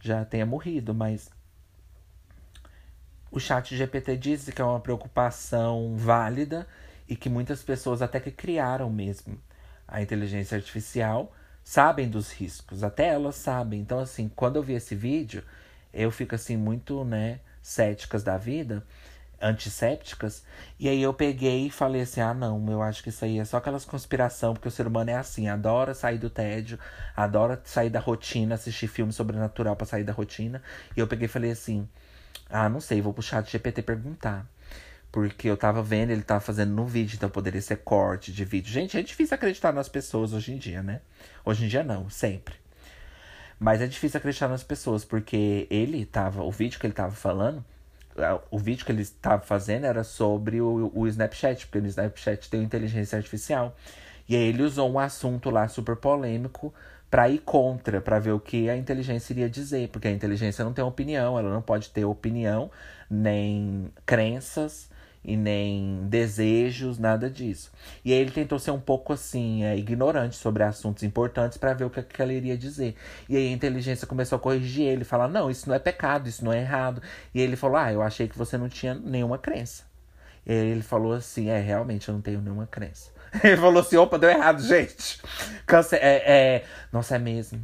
[0.00, 1.30] já tenha morrido, mas
[3.30, 6.66] o chat GPT diz que é uma preocupação válida
[7.08, 9.38] e que muitas pessoas até que criaram mesmo
[9.86, 11.32] a inteligência artificial
[11.62, 13.80] sabem dos riscos, até elas sabem.
[13.80, 15.42] Então assim, quando eu vi esse vídeo,
[15.92, 18.86] eu fico assim muito, né, céticas da vida
[19.44, 20.42] antissépticas.
[20.80, 23.44] E aí eu peguei e falei assim: ah, não, eu acho que isso aí é
[23.44, 26.78] só aquelas conspiração, porque o ser humano é assim, adora sair do tédio,
[27.14, 30.62] adora sair da rotina, assistir filme sobrenatural para sair da rotina.
[30.96, 31.86] E eu peguei e falei assim:
[32.48, 34.46] ah, não sei, vou puxar de GPT perguntar.
[35.12, 38.72] Porque eu tava vendo, ele tava fazendo no vídeo, então poderia ser corte de vídeo.
[38.72, 41.02] Gente, é difícil acreditar nas pessoas hoje em dia, né?
[41.44, 42.56] Hoje em dia não, sempre.
[43.60, 46.42] Mas é difícil acreditar nas pessoas, porque ele tava.
[46.42, 47.64] O vídeo que ele tava falando
[48.50, 52.62] o vídeo que ele estava fazendo era sobre o, o Snapchat, porque no Snapchat tem
[52.62, 53.74] inteligência artificial.
[54.28, 56.72] E aí ele usou um assunto lá super polêmico
[57.10, 60.72] para ir contra, para ver o que a inteligência iria dizer, porque a inteligência não
[60.72, 62.70] tem opinião, ela não pode ter opinião,
[63.08, 64.90] nem crenças,
[65.24, 67.72] e nem desejos, nada disso.
[68.04, 71.84] E aí ele tentou ser um pouco assim, é, ignorante sobre assuntos importantes para ver
[71.84, 72.94] o que, que ela iria dizer.
[73.28, 76.44] E aí a inteligência começou a corrigir ele, falar: não, isso não é pecado, isso
[76.44, 77.02] não é errado.
[77.34, 79.84] E ele falou: ah, eu achei que você não tinha nenhuma crença.
[80.46, 83.10] E aí ele falou assim: é, realmente eu não tenho nenhuma crença.
[83.42, 85.20] Ele falou assim: opa, deu errado, gente.
[85.92, 86.64] É, é...
[86.92, 87.60] Nossa, é mesmo.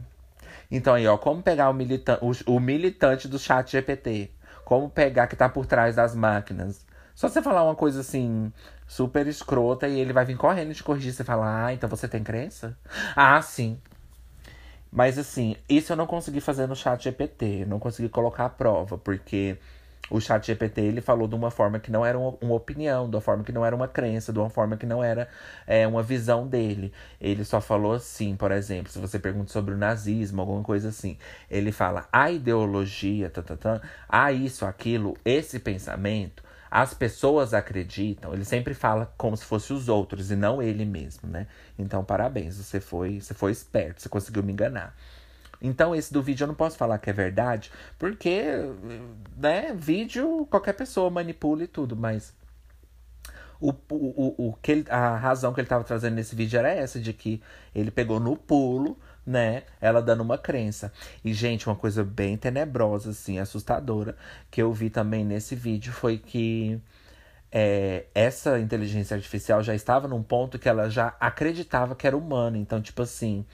[0.70, 4.30] Então aí, ó, como pegar o, milita o, o militante do chat GPT?
[4.64, 6.84] Como pegar que tá por trás das máquinas?
[7.20, 8.50] Só você falar uma coisa assim,
[8.88, 11.12] super escrota, e ele vai vir correndo te corrigir.
[11.12, 12.74] Você fala, ah, então você tem crença?
[13.14, 13.78] Ah, sim.
[14.90, 17.66] Mas assim, isso eu não consegui fazer no chat GPT.
[17.66, 19.58] Não consegui colocar a prova, porque
[20.08, 23.20] o chat GPT ele falou de uma forma que não era uma, opinião, de uma
[23.20, 25.28] forma que não era uma crença, de uma forma que não era
[25.66, 26.90] é, uma visão dele.
[27.20, 31.18] Ele só falou assim, por exemplo, se você pergunta sobre o nazismo, alguma coisa assim,
[31.50, 38.32] ele fala a ideologia, tá, tá, tá, a isso, aquilo, esse pensamento, as pessoas acreditam,
[38.32, 41.48] ele sempre fala como se fosse os outros e não ele mesmo, né?
[41.78, 44.94] Então, parabéns, você foi, você foi esperto, você conseguiu me enganar.
[45.60, 48.42] Então, esse do vídeo eu não posso falar que é verdade, porque,
[49.36, 52.32] né, vídeo qualquer pessoa manipula e tudo, mas
[53.60, 56.98] o, o, o, que ele, a razão que ele estava trazendo nesse vídeo era essa,
[56.98, 57.42] de que
[57.74, 60.92] ele pegou no pulo, né, ela dando uma crença.
[61.24, 64.16] E, gente, uma coisa bem tenebrosa, assim, assustadora,
[64.50, 66.80] que eu vi também nesse vídeo foi que
[67.52, 72.56] é, essa inteligência artificial já estava num ponto que ela já acreditava que era humana.
[72.58, 73.44] Então, tipo assim,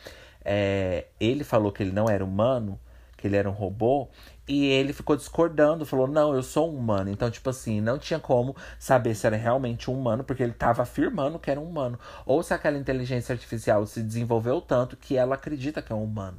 [0.44, 2.79] é, ele falou que ele não era humano,
[3.16, 4.09] que ele era um robô,
[4.48, 7.11] e ele ficou discordando, falou: Não, eu sou um humano.
[7.11, 10.82] Então, tipo assim, não tinha como saber se era realmente um humano, porque ele estava
[10.82, 11.98] afirmando que era um humano.
[12.24, 16.38] Ou se aquela inteligência artificial se desenvolveu tanto que ela acredita que é um humano.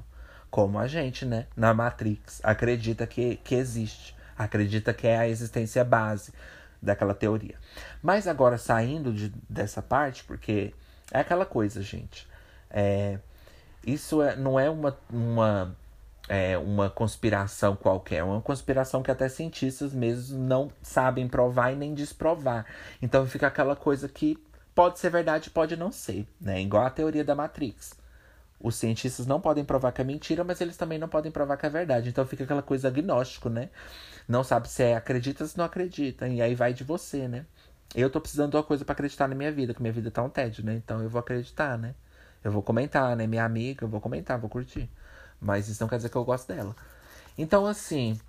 [0.49, 1.47] Como a gente, né?
[1.55, 2.39] Na Matrix.
[2.43, 4.15] Acredita que, que existe.
[4.37, 6.31] Acredita que é a existência base
[6.81, 7.55] daquela teoria.
[8.01, 10.73] Mas agora, saindo de, dessa parte, porque
[11.11, 12.27] é aquela coisa, gente.
[12.69, 13.19] É,
[13.85, 15.75] isso é, não é uma, uma,
[16.29, 21.93] é, uma conspiração qualquer, uma conspiração que até cientistas mesmo não sabem provar e nem
[21.93, 22.65] desprovar.
[23.01, 24.37] Então fica aquela coisa que
[24.75, 26.61] pode ser verdade, pode não ser, né?
[26.61, 27.95] Igual a teoria da Matrix.
[28.59, 31.65] Os cientistas não podem provar que é mentira, mas eles também não podem provar que
[31.65, 32.09] é verdade.
[32.09, 33.69] Então fica aquela coisa agnóstico, né?
[34.27, 36.27] Não sabe se é acredita ou se não acredita.
[36.27, 37.45] E aí vai de você, né?
[37.95, 40.21] Eu tô precisando de uma coisa para acreditar na minha vida, que minha vida tá
[40.23, 40.75] um tédio, né?
[40.75, 41.95] Então eu vou acreditar, né?
[42.43, 43.27] Eu vou comentar, né?
[43.27, 44.89] Minha amiga, eu vou comentar, vou curtir.
[45.39, 46.75] Mas isso não quer dizer que eu gosto dela.
[47.37, 48.19] Então, assim,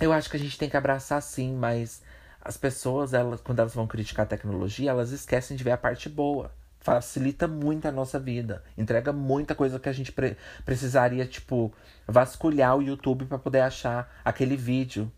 [0.00, 2.02] eu acho que a gente tem que abraçar sim, mas
[2.40, 6.08] as pessoas, elas, quando elas vão criticar a tecnologia, elas esquecem de ver a parte
[6.08, 6.50] boa.
[6.80, 8.64] Facilita muito a nossa vida.
[8.76, 11.72] Entrega muita coisa que a gente pre precisaria, tipo,
[12.06, 15.12] vasculhar o YouTube para poder achar aquele vídeo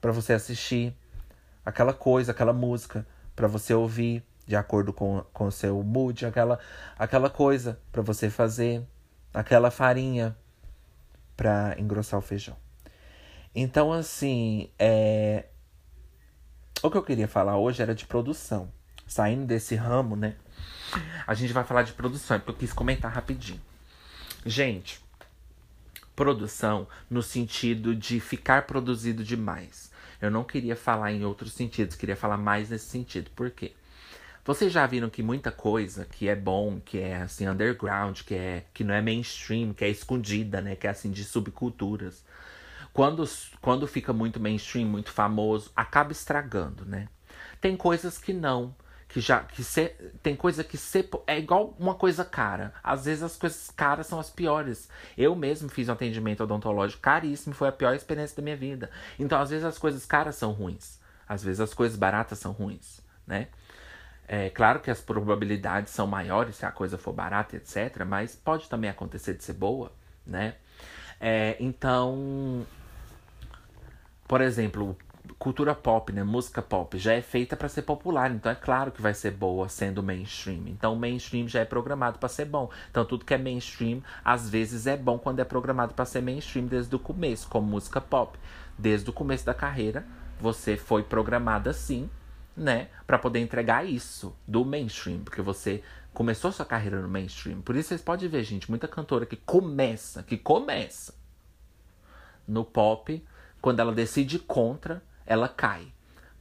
[0.00, 0.96] para você assistir,
[1.64, 6.60] aquela coisa, aquela música para você ouvir de acordo com, o seu mood, aquela,
[6.96, 8.86] aquela coisa para você fazer,
[9.36, 10.34] aquela farinha
[11.36, 12.56] para engrossar o feijão.
[13.54, 15.44] Então, assim, é...
[16.82, 18.72] o que eu queria falar hoje era de produção.
[19.06, 20.36] Saindo desse ramo, né?
[21.26, 23.60] A gente vai falar de produção, é porque eu quis comentar rapidinho.
[24.44, 25.04] Gente,
[26.14, 29.92] produção no sentido de ficar produzido demais.
[30.20, 33.30] Eu não queria falar em outros sentidos, queria falar mais nesse sentido.
[33.32, 33.74] Por quê?
[34.46, 38.64] Vocês já viram que muita coisa que é bom, que é assim underground, que é
[38.72, 42.24] que não é mainstream, que é escondida, né, que é assim de subculturas.
[42.92, 43.28] Quando
[43.60, 47.08] quando fica muito mainstream, muito famoso, acaba estragando, né?
[47.60, 48.72] Tem coisas que não,
[49.08, 49.88] que já que se,
[50.22, 52.72] tem coisa que se, é igual uma coisa cara.
[52.84, 54.88] Às vezes as coisas caras são as piores.
[55.18, 58.90] Eu mesmo fiz um atendimento odontológico caríssimo, foi a pior experiência da minha vida.
[59.18, 63.00] Então às vezes as coisas caras são ruins, às vezes as coisas baratas são ruins,
[63.26, 63.48] né?
[64.28, 68.04] É claro que as probabilidades são maiores se a coisa for barata, etc.
[68.06, 69.92] Mas pode também acontecer de ser boa,
[70.26, 70.54] né?
[71.20, 72.66] É, então,
[74.26, 74.96] por exemplo,
[75.38, 76.24] cultura pop, né?
[76.24, 79.68] Música pop já é feita para ser popular, então é claro que vai ser boa
[79.68, 80.62] sendo mainstream.
[80.66, 82.70] Então o mainstream já é programado para ser bom.
[82.90, 86.66] Então tudo que é mainstream às vezes é bom quando é programado para ser mainstream
[86.66, 88.38] desde o começo, como música pop.
[88.78, 90.04] Desde o começo da carreira,
[90.40, 92.10] você foi programada assim
[92.56, 95.82] né, para poder entregar isso do mainstream, porque você
[96.14, 97.60] começou sua carreira no mainstream.
[97.60, 101.14] Por isso vocês podem ver, gente, muita cantora que começa, que começa
[102.48, 103.22] no pop,
[103.60, 105.92] quando ela decide contra, ela cai.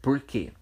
[0.02, 0.54] Por quê?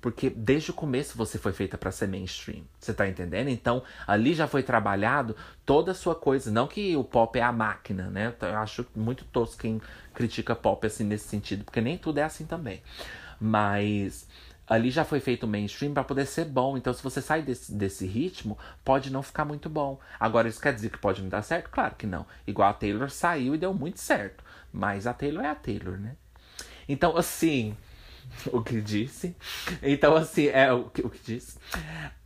[0.00, 2.62] Porque desde o começo você foi feita para ser mainstream.
[2.78, 3.48] Você tá entendendo?
[3.48, 6.50] Então, ali já foi trabalhado toda a sua coisa.
[6.50, 8.34] Não que o pop é a máquina, né?
[8.40, 9.80] Eu acho muito tosco quem
[10.14, 12.82] critica pop assim nesse sentido, porque nem tudo é assim também.
[13.38, 14.26] Mas
[14.70, 16.76] ali já foi feito mainstream para poder ser bom.
[16.76, 19.98] Então, se você sai desse, desse ritmo, pode não ficar muito bom.
[20.18, 21.68] Agora, isso quer dizer que pode não dar certo?
[21.70, 22.24] Claro que não.
[22.46, 24.44] Igual a Taylor saiu e deu muito certo.
[24.72, 26.14] Mas a Taylor é a Taylor, né?
[26.88, 27.76] Então, assim,
[28.52, 29.34] o que disse.
[29.82, 31.58] Então, assim, é o que, o que disse.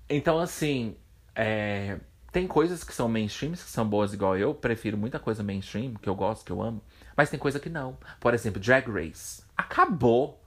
[0.06, 0.94] Então, assim,
[1.34, 1.98] é,
[2.30, 4.52] tem coisas que são mainstreams, que são boas igual eu.
[4.54, 6.82] Prefiro muita coisa mainstream, que eu gosto, que eu amo.
[7.16, 7.96] Mas tem coisa que não.
[8.20, 9.42] Por exemplo, Drag Race.
[9.56, 10.43] Acabou.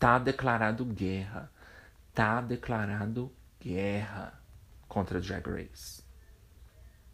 [0.00, 1.52] Tá declarado guerra.
[2.14, 4.32] Tá declarado guerra
[4.88, 6.02] contra Drag Race.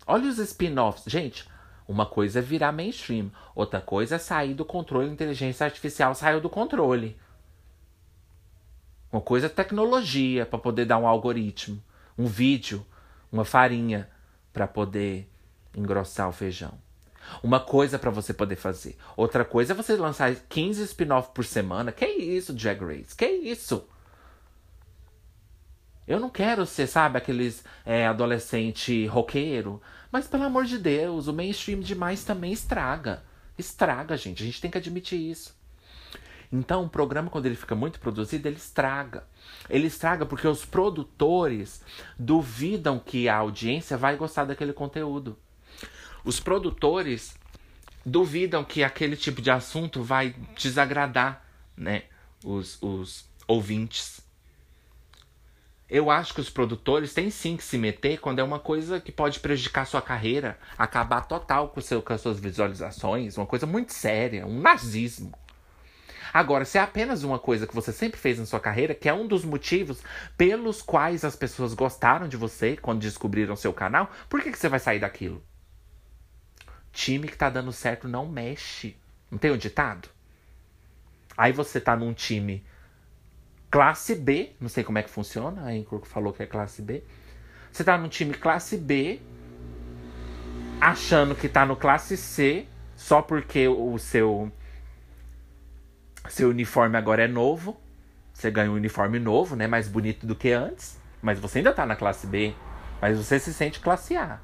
[0.07, 1.03] Olha os spin-offs.
[1.11, 1.51] Gente,
[1.89, 3.33] uma coisa é virar mainstream.
[3.57, 5.11] Outra coisa é sair do controle.
[5.11, 7.19] A inteligência artificial saiu do controle.
[9.11, 11.83] Uma coisa é tecnologia para poder dar um algoritmo,
[12.17, 12.87] um vídeo,
[13.33, 14.09] uma farinha
[14.53, 15.29] para poder
[15.75, 16.86] engrossar o feijão.
[17.43, 18.97] Uma coisa para você poder fazer.
[19.17, 21.93] Outra coisa é você lançar 15 spin-off por semana.
[21.93, 23.15] Que isso, Drag Race?
[23.15, 23.89] Que isso?
[26.07, 29.83] Eu não quero ser, sabe, aqueles é, adolescente roqueiro.
[30.11, 33.25] Mas pelo amor de Deus, o mainstream demais também estraga.
[33.59, 34.43] Estraga, gente.
[34.43, 35.57] A gente tem que admitir isso.
[36.53, 39.25] Então, o programa, quando ele fica muito produzido, ele estraga.
[39.69, 41.83] Ele estraga porque os produtores
[42.19, 45.37] duvidam que a audiência vai gostar daquele conteúdo.
[46.27, 47.37] Os produtores
[48.05, 52.03] duvidam que aquele tipo de assunto vai desagradar né,
[52.45, 54.21] os, os ouvintes.
[55.89, 59.13] Eu acho que os produtores têm sim que se meter quando é uma coisa que
[59.13, 63.93] pode prejudicar sua carreira, acabar total com, seu, com as suas visualizações, uma coisa muito
[63.93, 65.33] séria, um nazismo.
[66.35, 69.15] Agora, se é apenas uma coisa que você sempre fez na sua carreira, que é
[69.15, 70.03] um dos motivos
[70.37, 74.69] pelos quais as pessoas gostaram de você quando descobriram seu canal, por que, que você
[74.69, 75.41] vai sair daquilo?
[76.97, 78.97] Time que tá dando certo não mexe.
[79.31, 80.09] Não tem um ditado?
[81.37, 82.65] Aí você tá num time
[83.71, 87.05] classe B, não sei como é que funciona, a Anchor falou que é classe B.
[87.71, 89.21] Você tá num time classe B,
[90.81, 94.51] achando que tá no classe C, só porque o seu
[96.31, 97.79] seu uniforme agora é novo.
[98.33, 99.67] Você ganha um uniforme novo, né?
[99.67, 100.99] Mais bonito do que antes.
[101.21, 102.55] Mas você ainda tá na classe B.
[103.03, 104.41] Mas você se sente classe A.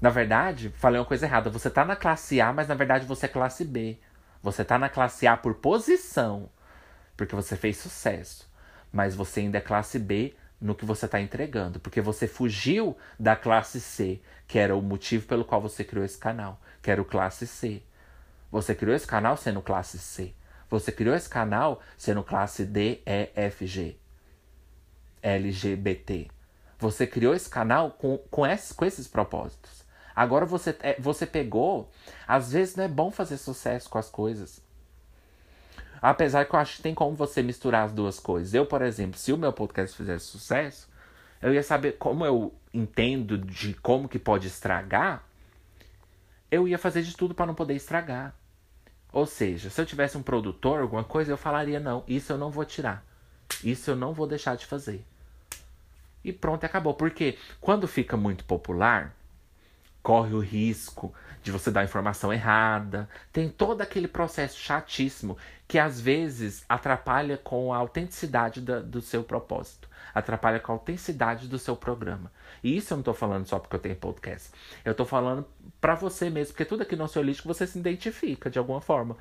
[0.00, 1.50] Na verdade, falei uma coisa errada.
[1.50, 3.98] Você tá na classe A, mas na verdade você é classe B.
[4.42, 6.48] Você tá na classe A por posição.
[7.16, 8.50] Porque você fez sucesso.
[8.90, 11.78] Mas você ainda é classe B no que você está entregando.
[11.78, 16.16] Porque você fugiu da classe C, que era o motivo pelo qual você criou esse
[16.16, 16.58] canal.
[16.80, 17.82] Que era o classe C.
[18.50, 20.34] Você criou esse canal sendo classe C.
[20.70, 23.96] Você criou esse canal sendo classe D, E, F, G.
[25.22, 26.28] LGBT.
[26.78, 29.79] Você criou esse canal com, com, esses, com esses propósitos.
[30.20, 31.90] Agora você, é, você pegou.
[32.28, 34.62] Às vezes não é bom fazer sucesso com as coisas.
[36.02, 38.52] Apesar que eu acho que tem como você misturar as duas coisas.
[38.52, 40.90] Eu, por exemplo, se o meu podcast fizesse sucesso,
[41.40, 45.24] eu ia saber como eu entendo de como que pode estragar.
[46.50, 48.34] Eu ia fazer de tudo para não poder estragar.
[49.14, 52.50] Ou seja, se eu tivesse um produtor, alguma coisa, eu falaria: não, isso eu não
[52.50, 53.02] vou tirar.
[53.64, 55.02] Isso eu não vou deixar de fazer.
[56.22, 56.92] E pronto, acabou.
[56.92, 59.16] Porque quando fica muito popular,
[60.02, 63.08] corre o risco de você dar informação errada.
[63.32, 65.36] Tem todo aquele processo chatíssimo
[65.66, 71.48] que às vezes atrapalha com a autenticidade da, do seu propósito, atrapalha com a autenticidade
[71.48, 72.30] do seu programa.
[72.62, 74.50] E isso eu não tô falando só porque eu tenho podcast.
[74.84, 75.46] Eu tô falando
[75.80, 79.16] para você mesmo, porque tudo aqui no Ansiolítico você se identifica de alguma forma.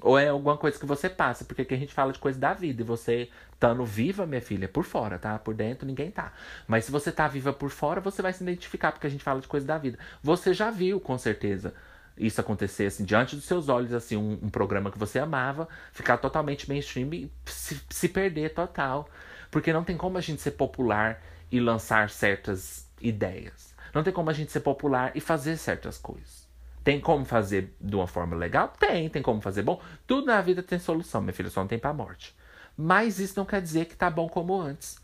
[0.00, 2.52] Ou é alguma coisa que você passa, porque aqui a gente fala de coisa da
[2.52, 2.82] vida.
[2.82, 5.38] E você estando viva, minha filha, por fora, tá?
[5.38, 6.32] Por dentro ninguém tá.
[6.66, 9.40] Mas se você tá viva por fora, você vai se identificar, porque a gente fala
[9.40, 9.98] de coisa da vida.
[10.22, 11.74] Você já viu, com certeza
[12.16, 16.16] isso acontecer assim diante dos seus olhos assim um, um, programa que você amava ficar
[16.18, 19.08] totalmente mainstream e se, se perder total
[19.54, 23.72] porque não tem como a gente ser popular e lançar certas ideias.
[23.94, 26.48] Não tem como a gente ser popular e fazer certas coisas.
[26.82, 28.66] Tem como fazer de uma forma legal?
[28.76, 29.08] Tem.
[29.08, 29.80] Tem como fazer bom?
[30.08, 32.34] Tudo na vida tem solução, minha filha, só não tem pra morte.
[32.76, 34.98] Mas isso não quer dizer que tá bom como antes.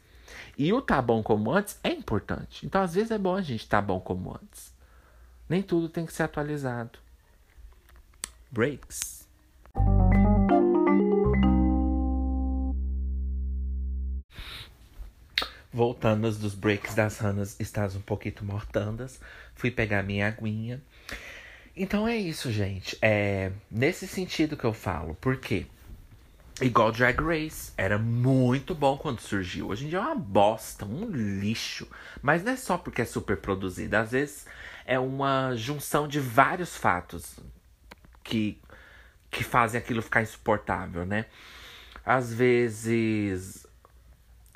[0.58, 2.66] E o tá bom como antes é importante.
[2.66, 4.74] Então, às vezes, é bom a gente tá bom como antes.
[5.48, 6.98] Nem tudo tem que ser atualizado.
[8.50, 9.19] Breaks.
[15.72, 19.20] Voltando dos breaks das ranas, estás um pouquinho mortandas.
[19.54, 20.83] Fui pegar minha aguinha.
[21.76, 22.98] Então é isso, gente.
[23.00, 25.14] É nesse sentido que eu falo.
[25.14, 25.66] Por quê?
[26.61, 27.72] Igual Drag Race.
[27.76, 29.68] Era muito bom quando surgiu.
[29.68, 31.86] Hoje em dia é uma bosta, um lixo.
[32.20, 34.01] Mas não é só porque é super produzida.
[34.01, 34.47] Às vezes
[34.84, 37.38] é uma junção de vários fatos
[38.24, 38.61] que,
[39.30, 41.26] que fazem aquilo ficar insuportável, né?
[42.05, 43.59] Às vezes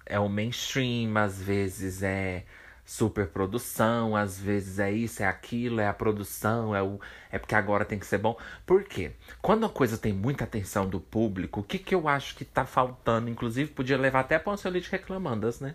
[0.07, 2.45] é o mainstream, às vezes é
[2.85, 7.01] superprodução, às vezes é isso, é aquilo, é a produção, é o
[7.33, 8.39] é porque agora tem que ser bom.
[8.67, 9.13] Por quê?
[9.41, 12.67] Quando a coisa tem muita atenção do público, o que que eu acho que tá
[12.67, 15.75] faltando, inclusive podia levar até para o ansiolite reclamandas, né?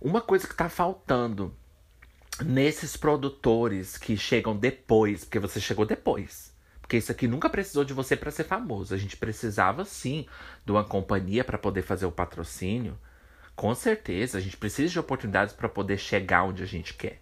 [0.00, 1.54] Uma coisa que tá faltando
[2.44, 6.54] nesses produtores que chegam depois, porque você chegou depois.
[6.80, 8.94] Porque isso aqui nunca precisou de você para ser famoso.
[8.94, 10.26] A gente precisava sim
[10.64, 12.96] de uma companhia para poder fazer o patrocínio.
[13.56, 17.18] Com certeza, a gente precisa de oportunidades para poder chegar onde a gente quer.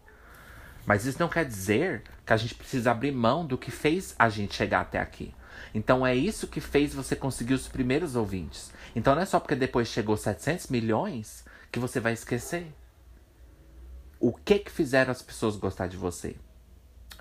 [0.85, 4.28] Mas isso não quer dizer que a gente precisa abrir mão do que fez a
[4.28, 5.32] gente chegar até aqui.
[5.72, 8.72] Então é isso que fez você conseguir os primeiros ouvintes.
[8.97, 12.66] Então não é só porque depois chegou 700 milhões que você vai esquecer.
[14.18, 16.37] O que que fizeram as pessoas gostar de você?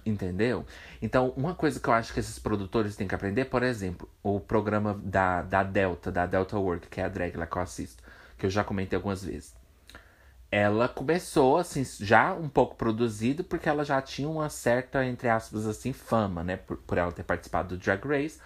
[0.06, 0.66] Entendeu?
[1.02, 4.40] Então, uma coisa que eu acho que esses produtores têm que aprender, por exemplo, o
[4.40, 8.04] programa da, da Delta, da Delta Work, que é a drag lá que eu assisto
[8.44, 9.56] que eu já comentei algumas vezes.
[10.52, 15.66] Ela começou, assim, já um pouco produzido, porque ela já tinha uma certa, entre aspas,
[15.66, 16.58] assim, fama, né?
[16.58, 18.42] Por, por ela ter participado do Drag Race.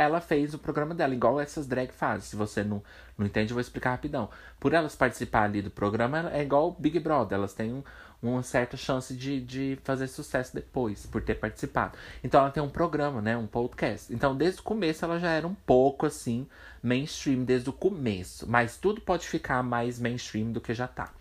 [0.00, 2.28] Ela fez o programa dela, igual essas drag fazem.
[2.28, 2.82] Se você não,
[3.16, 4.30] não entende, eu vou explicar rapidão.
[4.60, 7.36] Por elas participar ali do programa, é igual Big Brother.
[7.36, 7.82] Elas têm um,
[8.22, 11.96] uma certa chance de, de fazer sucesso depois, por ter participado.
[12.22, 13.36] Então ela tem um programa, né?
[13.36, 14.12] Um podcast.
[14.12, 16.46] Então, desde o começo, ela já era um pouco assim,
[16.82, 18.48] mainstream, desde o começo.
[18.48, 21.12] Mas tudo pode ficar mais mainstream do que já tá.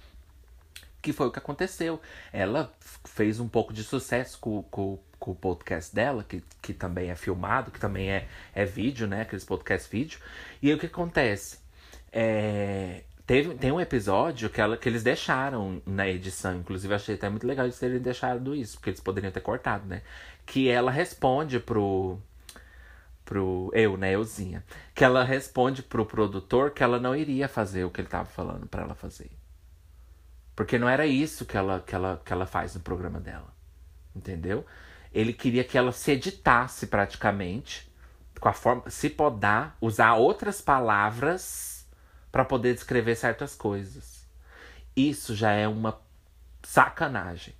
[1.07, 2.01] Que foi o que aconteceu.
[2.33, 2.69] Ela
[3.05, 7.15] fez um pouco de sucesso com, com, com o podcast dela, que, que também é
[7.15, 9.21] filmado, que também é, é vídeo, né?
[9.21, 10.19] Aqueles podcast vídeo.
[10.61, 11.59] E aí o que acontece?
[12.11, 17.29] É, Teve, tem um episódio que, ela, que eles deixaram na edição, inclusive achei até
[17.29, 20.01] muito legal eles terem deixado isso, porque eles poderiam ter cortado, né?
[20.45, 22.19] Que ela responde pro.
[23.23, 24.61] pro eu, né, euzinha.
[24.93, 28.67] Que ela responde pro produtor que ela não iria fazer o que ele tava falando
[28.67, 29.31] para ela fazer.
[30.57, 33.53] Porque não era isso que ela, que, ela, que ela faz no programa dela.
[34.15, 34.65] Entendeu?
[35.13, 37.87] Ele queria que ela se editasse praticamente,
[38.39, 38.89] com a forma.
[38.89, 41.87] se podar, usar outras palavras
[42.31, 44.25] para poder descrever certas coisas.
[44.95, 46.01] Isso já é uma
[46.63, 47.53] sacanagem.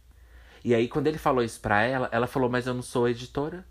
[0.63, 3.63] E aí, quando ele falou isso pra ela, ela falou: Mas eu não sou editora.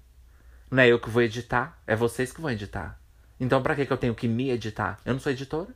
[0.71, 2.97] Não é eu que vou editar, é vocês que vão editar.
[3.41, 5.01] Então, pra que, que eu tenho que me editar?
[5.05, 5.75] Eu não sou editora.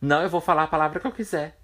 [0.00, 1.57] Não, eu vou falar a palavra que eu quiser.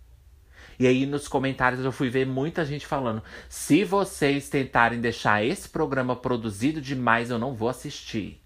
[0.78, 5.68] E aí, nos comentários, eu fui ver muita gente falando: se vocês tentarem deixar esse
[5.68, 8.40] programa produzido demais, eu não vou assistir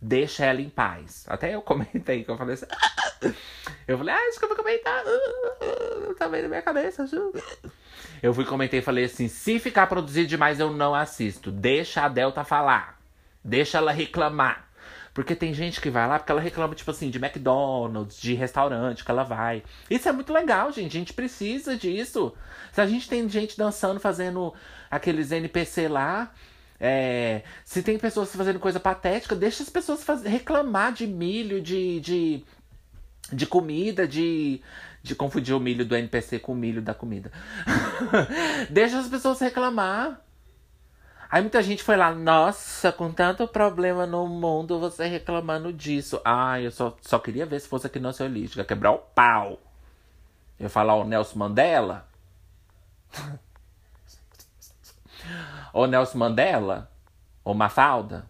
[0.00, 1.24] deixa ela em paz.
[1.28, 2.66] Até eu comentei que eu falei assim.
[3.88, 5.02] eu falei, ah, isso que eu vou comentar.
[6.18, 7.04] Tá vendo minha cabeça.
[8.22, 11.52] Eu fui comentei e falei assim: se ficar produzido demais, eu não assisto.
[11.52, 12.98] Deixa a Delta falar.
[13.44, 14.65] Deixa ela reclamar.
[15.16, 19.02] Porque tem gente que vai lá porque ela reclama, tipo assim, de McDonald's, de restaurante
[19.02, 19.62] que ela vai.
[19.88, 20.94] Isso é muito legal, gente.
[20.94, 22.34] A gente precisa disso.
[22.70, 24.52] Se a gente tem gente dançando, fazendo
[24.90, 26.34] aqueles NPC lá,
[26.78, 31.98] é, se tem pessoas fazendo coisa patética, deixa as pessoas fazer, reclamar de milho, de,
[32.00, 32.44] de,
[33.32, 34.60] de comida, de,
[35.02, 37.32] de confundir o milho do NPC com o milho da comida.
[38.68, 40.25] deixa as pessoas reclamar.
[41.30, 46.20] Aí muita gente foi lá, nossa, com tanto problema no mundo, você reclamando disso.
[46.24, 47.98] Ah, eu só, só queria ver se fosse aqui
[48.28, 49.60] lixo, ia quebrar o pau.
[50.58, 52.08] Eu falar o Nelson Mandela.
[55.72, 56.90] Ô Nelson Mandela,
[57.44, 58.24] ô Mafalda,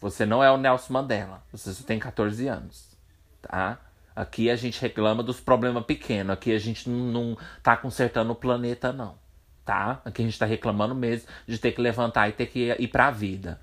[0.00, 1.42] você não é o Nelson Mandela.
[1.52, 2.96] Você só tem 14 anos,
[3.40, 3.78] tá?
[4.14, 6.32] Aqui a gente reclama dos problemas pequenos.
[6.32, 9.16] Aqui a gente não, não tá consertando o planeta, não.
[9.66, 10.00] Tá?
[10.04, 13.10] Aqui a gente tá reclamando mesmo de ter que levantar e ter que ir pra
[13.10, 13.60] vida.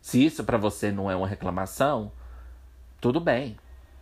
[0.00, 2.12] Se isso para você não é uma reclamação,
[3.00, 3.56] tudo bem.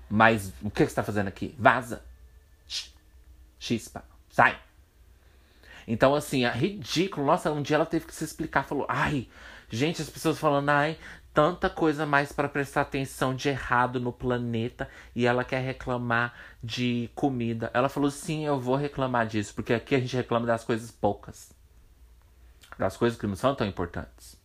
[0.07, 1.55] Mas o que, que você tá fazendo aqui?
[1.59, 2.05] Vaza.
[3.59, 4.05] Chispa.
[4.29, 4.61] Sai.
[5.89, 7.27] Então, assim, é ridículo.
[7.27, 8.65] Nossa, um dia ela teve que se explicar.
[8.65, 9.27] Falou, ai,
[9.71, 10.99] gente, as pessoas falando, ai,
[11.35, 16.33] tanta coisa mais para prestar atenção de errado no planeta e ela quer reclamar
[16.63, 17.71] de comida.
[17.75, 21.53] Ela falou: sim, eu vou reclamar disso, porque aqui a gente reclama das coisas poucas,
[22.79, 24.43] das coisas que não são tão importantes.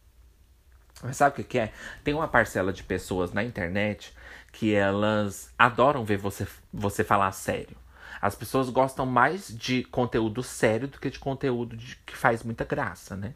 [1.01, 1.71] Mas sabe o que, é?
[2.03, 4.13] Tem uma parcela de pessoas na internet
[4.51, 7.77] que elas adoram ver você, você falar sério.
[8.21, 12.65] As pessoas gostam mais de conteúdo sério do que de conteúdo de, que faz muita
[12.65, 13.33] graça, né?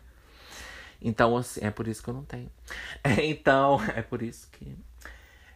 [1.04, 2.50] Então, assim, é por isso que eu não tenho.
[3.22, 4.76] Então, é por isso que.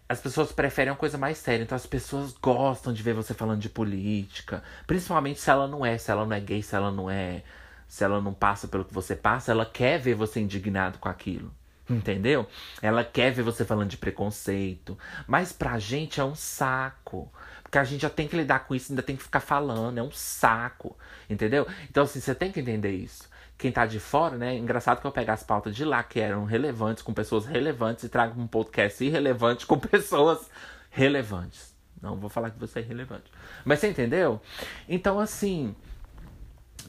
[0.09, 1.63] As pessoas preferem uma coisa mais séria.
[1.63, 4.63] Então, as pessoas gostam de ver você falando de política.
[4.85, 7.43] Principalmente se ela não é, se ela não é gay, se ela não é.
[7.87, 11.53] Se ela não passa pelo que você passa, ela quer ver você indignado com aquilo.
[11.89, 12.45] Entendeu?
[12.81, 14.97] Ela quer ver você falando de preconceito.
[15.25, 17.31] Mas pra gente é um saco.
[17.67, 20.01] Porque a gente já tem que lidar com isso, ainda tem que ficar falando, é
[20.01, 20.97] um saco,
[21.29, 21.67] entendeu?
[21.89, 23.29] Então, assim, você tem que entender isso.
[23.57, 24.55] Quem tá de fora, né?
[24.55, 28.09] Engraçado que eu pego as pautas de lá que eram relevantes, com pessoas relevantes, e
[28.09, 30.49] trago um podcast irrelevante com pessoas
[30.91, 31.75] relevantes.
[32.01, 33.31] Não vou falar que você é irrelevante.
[33.65, 34.39] Mas você entendeu?
[34.87, 35.75] Então, assim.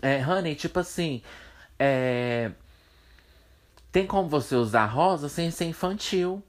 [0.03, 1.23] É, honey, tipo assim.
[1.79, 2.51] É,
[3.91, 6.43] tem como você usar rosa sem ser infantil.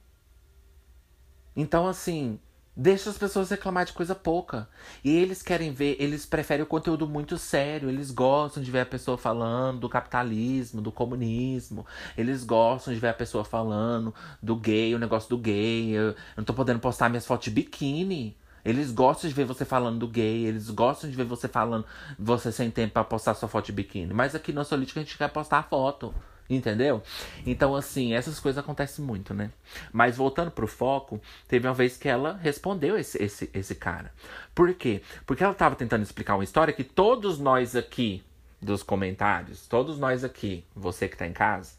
[1.55, 2.39] Então, assim,
[2.79, 4.69] deixa as pessoas reclamar de coisa pouca.
[5.03, 7.89] E eles querem ver, eles preferem o conteúdo muito sério.
[7.89, 11.85] Eles gostam de ver a pessoa falando do capitalismo, do comunismo.
[12.17, 15.91] Eles gostam de ver a pessoa falando do gay, o negócio do gay.
[15.91, 18.37] Eu não tô podendo postar minhas fotos de biquíni.
[18.63, 21.85] Eles gostam de ver você falando do gay, eles gostam de ver você falando,
[22.17, 24.13] você sem tempo para postar sua foto de biquíni.
[24.13, 26.13] Mas aqui no Solítica a gente quer postar a foto.
[26.49, 27.03] Entendeu?
[27.45, 29.51] Então, assim, essas coisas acontecem muito, né?
[29.93, 34.11] Mas voltando pro foco, teve uma vez que ela respondeu esse, esse, esse cara.
[34.55, 35.01] Por quê?
[35.27, 38.23] Porque ela tava tentando explicar uma história que todos nós aqui
[38.59, 41.73] dos comentários, todos nós aqui, você que tá em casa,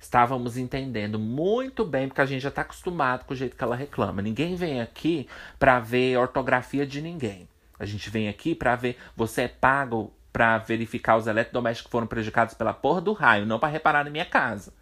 [0.00, 3.76] estávamos entendendo muito bem, porque a gente já tá acostumado com o jeito que ela
[3.76, 4.22] reclama.
[4.22, 5.28] Ninguém vem aqui
[5.58, 7.48] para ver ortografia de ninguém.
[7.78, 12.06] A gente vem aqui para ver, você é pago para verificar os eletrodomésticos que foram
[12.06, 14.72] prejudicados pela porra do raio, não para reparar na minha casa.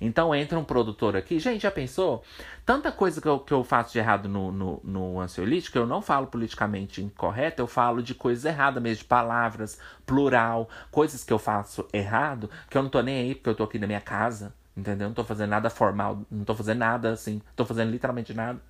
[0.00, 1.38] Então entra um produtor aqui.
[1.38, 2.24] Gente, já pensou?
[2.64, 6.00] Tanta coisa que eu, que eu faço de errado no, no, no ansiolítico, eu não
[6.00, 11.38] falo politicamente incorreto, eu falo de coisas erradas mesmo, de palavras, plural, coisas que eu
[11.38, 14.54] faço errado, que eu não tô nem aí porque eu tô aqui na minha casa,
[14.74, 15.08] entendeu?
[15.08, 18.60] Não tô fazendo nada formal, não tô fazendo nada assim, tô fazendo literalmente nada.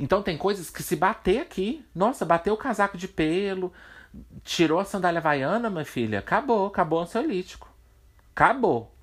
[0.00, 3.72] Então tem coisas que se bater aqui, nossa, bateu o casaco de pelo,
[4.42, 7.68] tirou a sandália havaiana, minha filha, acabou, acabou o ansiolítico.
[8.34, 8.94] Acabou.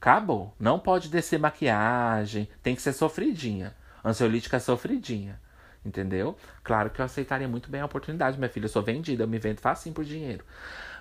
[0.00, 0.54] Acabou.
[0.58, 3.74] Não pode descer maquiagem, tem que ser sofridinha.
[4.04, 5.40] Ansiolítica é sofridinha.
[5.84, 6.36] Entendeu?
[6.64, 8.64] Claro que eu aceitaria muito bem a oportunidade, minha filha.
[8.64, 10.44] Eu sou vendida, eu me vendo facinho por dinheiro.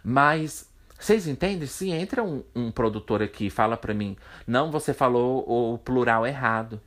[0.03, 0.69] Mas
[0.99, 1.67] vocês entendem?
[1.67, 4.15] Se entra um, um produtor aqui e fala pra mim,
[4.47, 6.79] não, você falou o plural errado.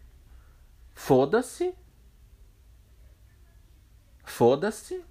[0.95, 1.75] Foda-se.
[4.25, 5.05] Foda-se.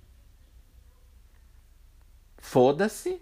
[2.48, 3.22] Foda-se.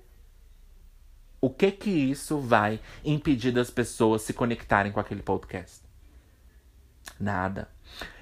[1.42, 5.82] O que que isso vai impedir das pessoas se conectarem com aquele podcast?
[7.20, 7.68] Nada.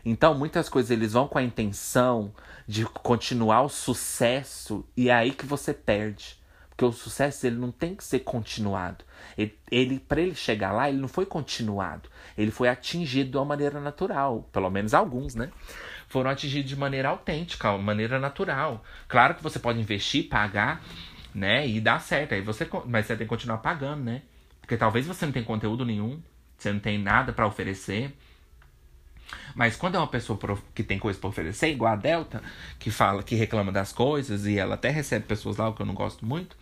[0.06, 2.34] Então, muitas coisas eles vão com a intenção
[2.66, 6.42] de continuar o sucesso e é aí que você perde.
[6.70, 9.04] Porque o sucesso ele não tem que ser continuado.
[9.38, 12.10] Ele, ele para ele chegar lá, ele não foi continuado.
[12.38, 15.52] Ele foi atingido de uma maneira natural, pelo menos alguns, né?
[16.14, 18.86] Foram atingidos de maneira autêntica, maneira natural.
[19.08, 20.80] Claro que você pode investir, pagar,
[21.34, 21.68] né?
[21.68, 22.36] E dar certo.
[22.36, 24.22] Aí você, mas você tem que continuar pagando, né?
[24.62, 26.22] Porque talvez você não tenha conteúdo nenhum,
[26.56, 28.16] você não tem nada para oferecer.
[29.56, 30.38] Mas quando é uma pessoa
[30.76, 32.44] que tem coisa para oferecer, igual a Delta,
[32.78, 35.86] que fala, que reclama das coisas e ela até recebe pessoas lá, o que eu
[35.86, 36.56] não gosto muito,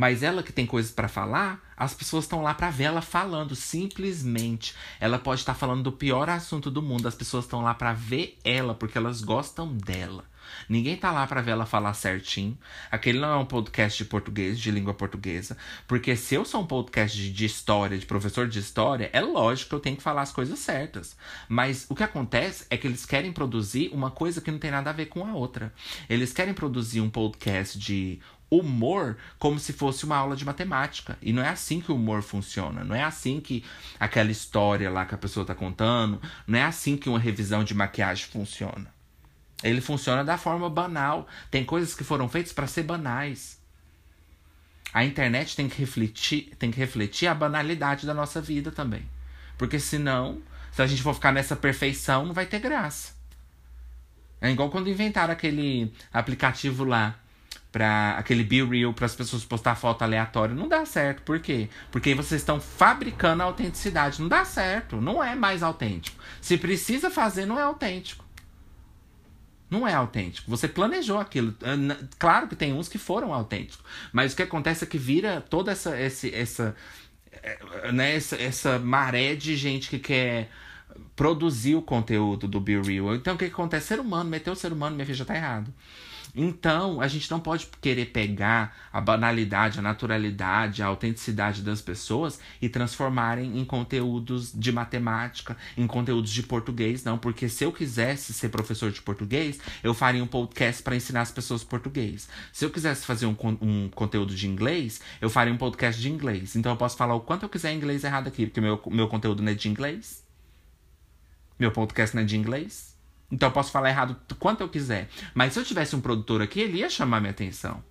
[0.00, 3.54] mas ela que tem coisas para falar, as pessoas estão lá para ver ela falando,
[3.54, 4.74] simplesmente.
[4.98, 7.92] Ela pode estar tá falando do pior assunto do mundo, as pessoas estão lá para
[7.92, 10.24] ver ela porque elas gostam dela.
[10.70, 12.56] Ninguém tá lá para ver ela falar certinho.
[12.90, 15.54] Aquele não é um podcast de português, de língua portuguesa.
[15.86, 19.74] Porque se eu sou um podcast de, história, de professor de história, é lógico que
[19.74, 21.14] eu tenho que falar as coisas certas.
[21.46, 24.88] Mas o que acontece é que eles querem produzir uma coisa que não tem nada
[24.88, 25.72] a ver com a outra.
[26.08, 28.18] Eles querem produzir um podcast de
[28.50, 31.16] humor como se fosse uma aula de matemática.
[31.22, 32.82] E não é assim que o humor funciona.
[32.82, 33.64] Não é assim que
[33.98, 37.74] aquela história lá que a pessoa está contando, não é assim que uma revisão de
[37.74, 38.92] maquiagem funciona.
[39.62, 41.28] Ele funciona da forma banal.
[41.50, 43.60] Tem coisas que foram feitas para ser banais.
[44.92, 49.08] A internet tem que refletir, tem que refletir a banalidade da nossa vida também.
[49.56, 50.42] Porque senão,
[50.72, 53.14] se a gente for ficar nessa perfeição, não vai ter graça.
[54.40, 57.14] É igual quando inventaram aquele aplicativo lá
[57.72, 60.54] para aquele Be Real para as pessoas postar foto aleatória.
[60.54, 61.22] Não dá certo.
[61.22, 61.68] Por quê?
[61.90, 64.20] Porque vocês estão fabricando a autenticidade.
[64.20, 65.00] Não dá certo.
[65.00, 66.20] Não é mais autêntico.
[66.40, 68.24] Se precisa fazer, não é autêntico.
[69.70, 70.50] Não é autêntico.
[70.50, 71.54] Você planejou aquilo.
[71.62, 73.78] Ah, claro que tem uns que foram autênticos.
[74.12, 76.76] Mas o que acontece é que vira toda essa, essa, essa,
[77.30, 80.50] eh, né, essa, essa maré de gente que quer
[81.14, 83.14] produzir o conteúdo do Be Real.
[83.14, 83.86] Então o que acontece?
[83.86, 85.72] Ser humano, meter o ser humano, minha filha, já tá errado.
[86.34, 92.38] Então, a gente não pode querer pegar a banalidade, a naturalidade, a autenticidade das pessoas
[92.60, 98.32] e transformarem em conteúdos de matemática, em conteúdos de português, não, porque se eu quisesse
[98.32, 102.28] ser professor de português, eu faria um podcast para ensinar as pessoas português.
[102.52, 106.56] Se eu quisesse fazer um, um conteúdo de inglês, eu faria um podcast de inglês.
[106.56, 109.42] Então eu posso falar o quanto eu quiser inglês errado aqui, porque meu, meu conteúdo
[109.42, 110.24] não é de inglês.
[111.58, 112.89] Meu podcast não é de inglês.
[113.30, 115.08] Então eu posso falar errado quanto eu quiser.
[115.34, 117.82] Mas se eu tivesse um produtor aqui, ele ia chamar minha atenção.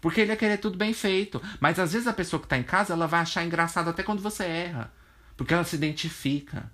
[0.00, 1.42] Porque ele ia querer tudo bem feito.
[1.58, 4.22] Mas às vezes a pessoa que tá em casa, ela vai achar engraçado até quando
[4.22, 4.92] você erra.
[5.36, 6.70] Porque ela se identifica.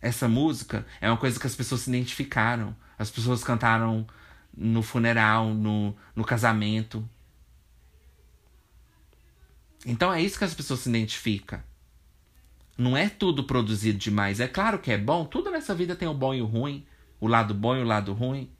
[0.00, 2.76] Essa música é uma coisa que as pessoas se identificaram.
[2.98, 4.06] As pessoas cantaram
[4.56, 7.08] no funeral, no, no casamento.
[9.84, 11.60] Então é isso que as pessoas se identificam.
[12.76, 14.38] Não é tudo produzido demais.
[14.38, 15.24] É claro que é bom.
[15.24, 16.84] Tudo nessa vida tem o bom e o ruim.
[17.18, 18.50] O lado bom e o lado ruim.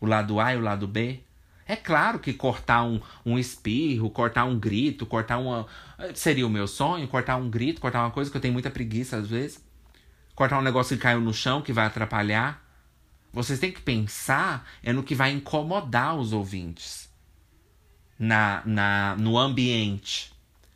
[0.00, 1.20] O lado A e o lado B.
[1.66, 5.66] É claro que cortar um, um espirro, cortar um grito, cortar uma.
[6.14, 9.18] Seria o meu sonho, cortar um grito, cortar uma coisa que eu tenho muita preguiça
[9.18, 9.62] às vezes.
[10.34, 12.64] Cortar um negócio que caiu no chão que vai atrapalhar.
[13.32, 17.10] Vocês têm que pensar é no que vai incomodar os ouvintes.
[18.18, 20.32] Na, na, no ambiente.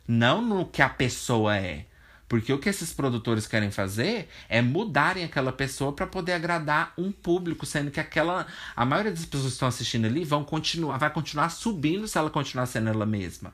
[0.07, 1.85] Não no que a pessoa é.
[2.33, 7.11] Porque o que esses produtores querem fazer é mudarem aquela pessoa para poder agradar um
[7.11, 11.11] público, sendo que aquela a maioria das pessoas que estão assistindo ali vão continuar, vai
[11.11, 13.53] continuar subindo se ela continuar sendo ela mesma.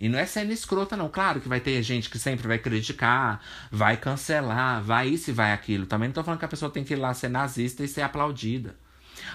[0.00, 1.08] E não é sendo escrota, não.
[1.08, 3.40] Claro que vai ter gente que sempre vai criticar,
[3.70, 5.86] vai cancelar, vai isso e vai aquilo.
[5.86, 8.02] Também não tô falando que a pessoa tem que ir lá ser nazista e ser
[8.02, 8.74] aplaudida.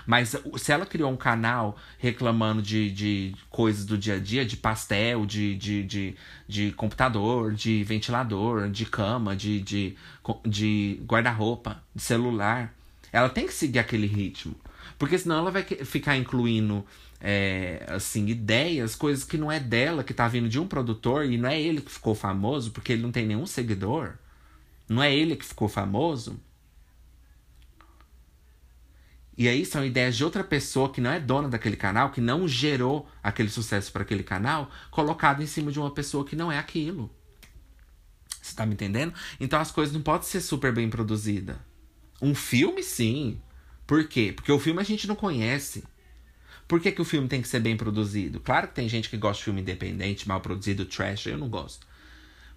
[0.06, 4.58] Mas se ela criou um canal reclamando de, de coisas do dia a dia, de
[4.58, 6.16] pastel, de, de, de,
[6.48, 9.96] de computador, de ventilador, de cama, de, de,
[10.46, 12.74] de guarda-roupa, de celular,
[13.12, 14.56] ela tem que seguir aquele ritmo.
[14.98, 16.86] Porque senão ela vai ficar incluindo
[17.20, 21.38] é, assim, ideias, coisas que não é dela, que tá vindo de um produtor, e
[21.38, 24.14] não é ele que ficou famoso, porque ele não tem nenhum seguidor.
[24.88, 26.40] Não é ele que ficou famoso.
[29.38, 32.48] E aí são ideias de outra pessoa que não é dona daquele canal, que não
[32.48, 36.58] gerou aquele sucesso para aquele canal, colocado em cima de uma pessoa que não é
[36.58, 37.14] aquilo.
[38.42, 39.14] Você tá me entendendo?
[39.40, 41.56] Então as coisas não podem ser super bem produzidas.
[42.20, 43.40] Um filme, sim.
[43.86, 44.34] Por quê?
[44.36, 45.84] Porque o filme a gente não conhece.
[46.68, 48.40] Por que, que o filme tem que ser bem produzido?
[48.40, 51.88] Claro que tem gente que gosta de filme independente, mal produzido, trash, eu não gosto.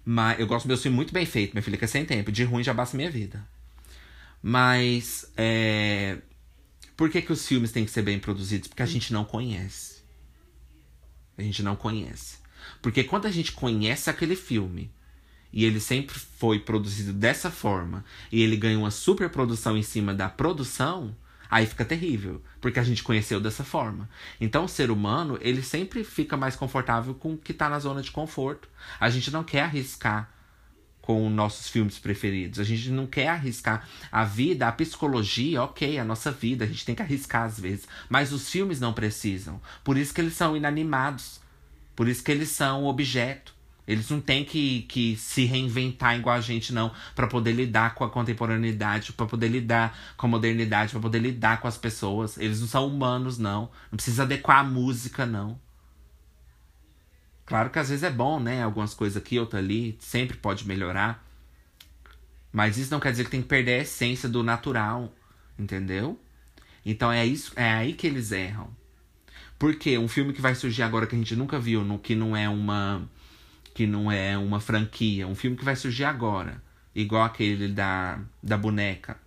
[0.03, 2.31] Mas eu gosto do meu filme muito bem feito, minha filha, que é sem tempo.
[2.31, 3.47] De ruim já basta minha vida.
[4.41, 6.17] Mas é,
[6.95, 8.67] por que, que os filmes têm que ser bem produzidos?
[8.67, 10.01] Porque a gente não conhece.
[11.37, 12.37] A gente não conhece.
[12.81, 14.91] Porque quando a gente conhece aquele filme
[15.51, 20.13] e ele sempre foi produzido dessa forma e ele ganha uma super produção em cima
[20.13, 21.15] da produção,
[21.49, 24.09] aí fica terrível, porque a gente conheceu dessa forma.
[24.39, 28.01] Então o ser humano, ele sempre fica mais confortável com o que está na zona
[28.01, 28.69] de conforto.
[28.99, 30.31] A gente não quer arriscar
[31.01, 32.59] com nossos filmes preferidos.
[32.59, 36.85] A gente não quer arriscar a vida, a psicologia, ok, a nossa vida, a gente
[36.85, 37.87] tem que arriscar às vezes.
[38.09, 39.59] Mas os filmes não precisam.
[39.83, 41.41] Por isso que eles são inanimados.
[41.95, 43.53] Por isso que eles são objeto.
[43.87, 48.03] Eles não têm que, que se reinventar igual a gente, não, para poder lidar com
[48.03, 52.37] a contemporaneidade, para poder lidar com a modernidade, para poder lidar com as pessoas.
[52.37, 53.69] Eles não são humanos, não.
[53.91, 55.59] Não precisa adequar a música, não.
[57.51, 58.63] Claro que às vezes é bom, né?
[58.63, 61.21] Algumas coisas aqui, outra ali, sempre pode melhorar.
[62.49, 65.13] Mas isso não quer dizer que tem que perder a essência do natural,
[65.59, 66.17] entendeu?
[66.85, 68.69] Então é isso, é aí que eles erram.
[69.59, 72.37] Porque um filme que vai surgir agora que a gente nunca viu, no, que não
[72.37, 73.05] é uma
[73.73, 76.63] que não é uma franquia, um filme que vai surgir agora,
[76.95, 79.17] igual aquele da da boneca.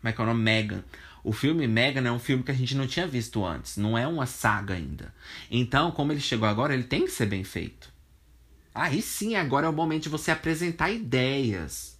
[0.00, 0.42] Como é que é o nome?
[0.42, 0.82] Megan.
[1.24, 4.06] O filme Megan é um filme que a gente não tinha visto antes, não é
[4.06, 5.14] uma saga ainda.
[5.50, 7.92] Então, como ele chegou agora, ele tem que ser bem feito.
[8.74, 11.98] Aí sim, agora é o momento de você apresentar ideias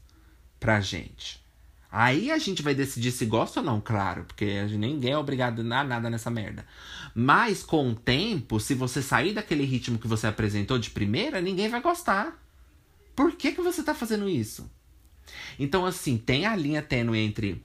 [0.58, 1.42] pra gente.
[1.90, 5.84] Aí a gente vai decidir se gosta ou não, claro, porque ninguém é obrigado a
[5.84, 6.66] nada nessa merda.
[7.14, 11.68] Mas com o tempo, se você sair daquele ritmo que você apresentou de primeira, ninguém
[11.68, 12.42] vai gostar.
[13.14, 14.70] Por que, que você tá fazendo isso?
[15.58, 17.62] Então, assim, tem a linha tênue entre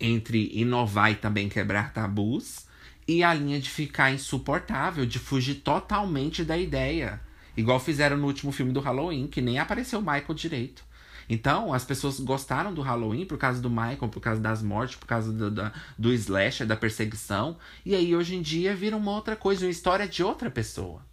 [0.00, 2.66] entre inovar e também quebrar tabus
[3.06, 7.20] e a linha de ficar insuportável, de fugir totalmente da ideia.
[7.56, 10.84] Igual fizeram no último filme do Halloween, que nem apareceu o Michael direito.
[11.28, 15.06] Então, as pessoas gostaram do Halloween por causa do Michael, por causa das mortes, por
[15.06, 17.56] causa do, do, do slasher, da perseguição.
[17.84, 21.04] E aí, hoje em dia, vira uma outra coisa, uma história de outra pessoa.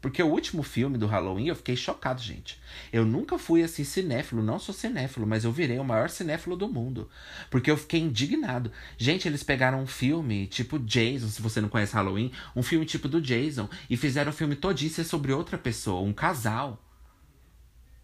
[0.00, 2.60] Porque o último filme do Halloween eu fiquei chocado, gente.
[2.92, 6.68] Eu nunca fui assim cinéfilo, não sou cinéfilo, mas eu virei o maior cinéfilo do
[6.68, 7.10] mundo.
[7.50, 8.70] Porque eu fiquei indignado.
[8.96, 13.08] Gente, eles pegaram um filme tipo Jason, se você não conhece Halloween, um filme tipo
[13.08, 16.84] do Jason, e fizeram um filme todíssimo sobre outra pessoa, um casal.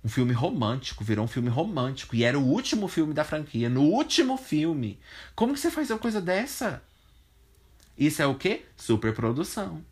[0.02, 2.16] Um filme romântico, virou um filme romântico.
[2.16, 3.70] E era o último filme da franquia.
[3.70, 4.98] No último filme.
[5.34, 6.82] Como que você faz uma coisa dessa?
[7.96, 8.66] Isso é o quê?
[8.76, 9.82] Superprodução.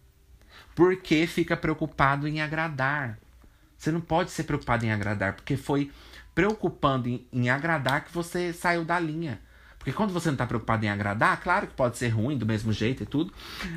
[0.75, 3.19] Porque fica preocupado em agradar.
[3.77, 5.91] Você não pode ser preocupado em agradar, porque foi
[6.35, 9.41] preocupando em, em agradar que você saiu da linha.
[9.83, 12.73] Porque quando você não tá preocupado em agradar, claro que pode ser ruim do mesmo
[12.73, 13.33] jeito e tudo,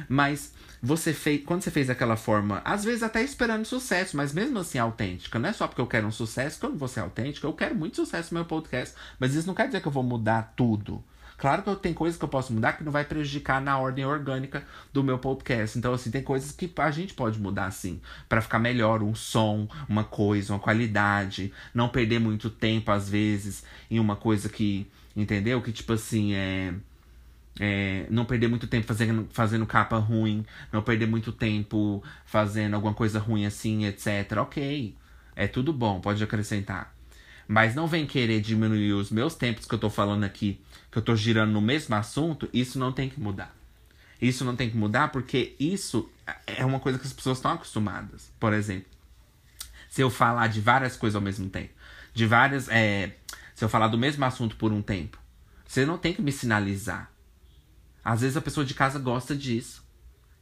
[0.07, 4.59] mas você fez, quando você fez aquela forma, às vezes até esperando sucesso, mas mesmo
[4.59, 6.99] assim autêntica, não é só porque eu quero um sucesso que eu não vou ser
[6.99, 9.91] autêntica, eu quero muito sucesso no meu podcast, mas isso não quer dizer que eu
[9.91, 11.03] vou mudar tudo.
[11.37, 14.05] Claro que eu tenho coisas que eu posso mudar que não vai prejudicar na ordem
[14.05, 15.77] orgânica do meu podcast.
[15.77, 19.03] Então, assim, tem coisas que a gente pode mudar, assim, para ficar melhor.
[19.03, 21.53] Um som, uma coisa, uma qualidade.
[21.73, 25.61] Não perder muito tempo, às vezes, em uma coisa que, entendeu?
[25.61, 26.73] Que, tipo assim, é.
[27.57, 32.93] É, não perder muito tempo fazendo, fazendo capa ruim, não perder muito tempo fazendo alguma
[32.93, 34.39] coisa ruim assim, etc.
[34.41, 34.93] Ok,
[35.37, 36.93] é tudo bom, pode acrescentar.
[37.47, 40.59] Mas não vem querer diminuir os meus tempos que eu tô falando aqui
[40.95, 43.53] que eu tô girando no mesmo assunto, isso não tem que mudar.
[44.21, 46.09] Isso não tem que mudar porque isso
[46.47, 48.31] é uma coisa que as pessoas estão acostumadas.
[48.39, 48.87] Por exemplo,
[49.89, 51.73] se eu falar de várias coisas ao mesmo tempo,
[52.13, 52.69] de várias.
[52.69, 53.13] É,
[53.53, 55.19] se eu falar do mesmo assunto por um tempo,
[55.67, 57.11] você não tem que me sinalizar.
[58.01, 59.83] Às vezes a pessoa de casa gosta disso.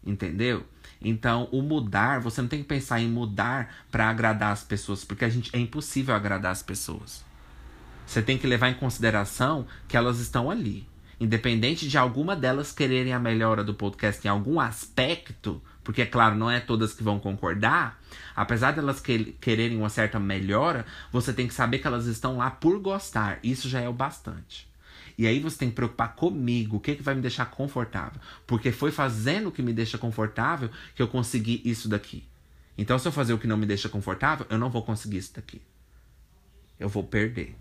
[0.05, 0.63] Entendeu?
[1.01, 5.25] Então, o mudar, você não tem que pensar em mudar para agradar as pessoas, porque
[5.25, 7.25] a gente é impossível agradar as pessoas.
[8.05, 10.87] Você tem que levar em consideração que elas estão ali.
[11.19, 16.35] Independente de alguma delas quererem a melhora do podcast em algum aspecto, porque é claro,
[16.35, 18.01] não é todas que vão concordar,
[18.35, 22.49] apesar delas que, quererem uma certa melhora, você tem que saber que elas estão lá
[22.49, 23.39] por gostar.
[23.43, 24.67] Isso já é o bastante.
[25.17, 28.19] E aí você tem que preocupar comigo, o que, que vai me deixar confortável.
[28.47, 32.23] Porque foi fazendo o que me deixa confortável que eu consegui isso daqui.
[32.77, 35.35] Então, se eu fazer o que não me deixa confortável, eu não vou conseguir isso
[35.35, 35.61] daqui.
[36.79, 37.55] Eu vou perder.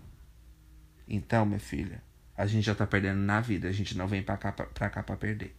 [1.07, 2.01] Então, minha filha,
[2.37, 3.67] a gente já tá perdendo na vida.
[3.67, 5.55] A gente não vem pra cá pra, pra, cá pra perder.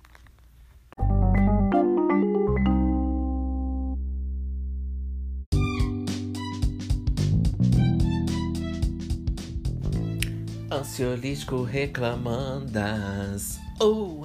[10.70, 13.60] Ansiolítico reclamandas.
[13.80, 14.24] Oh,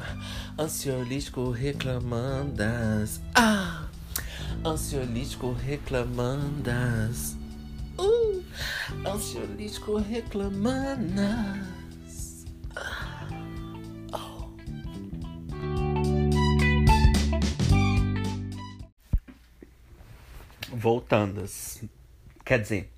[0.57, 3.22] ansiolítico reclamandas.
[3.36, 3.88] Ah,
[4.65, 7.38] ansiolítico reclamandas.
[7.97, 8.43] Uh,
[9.05, 11.80] ansiolítico reclamanas.
[20.72, 21.84] Voltandas.
[22.45, 22.91] Quer dizer,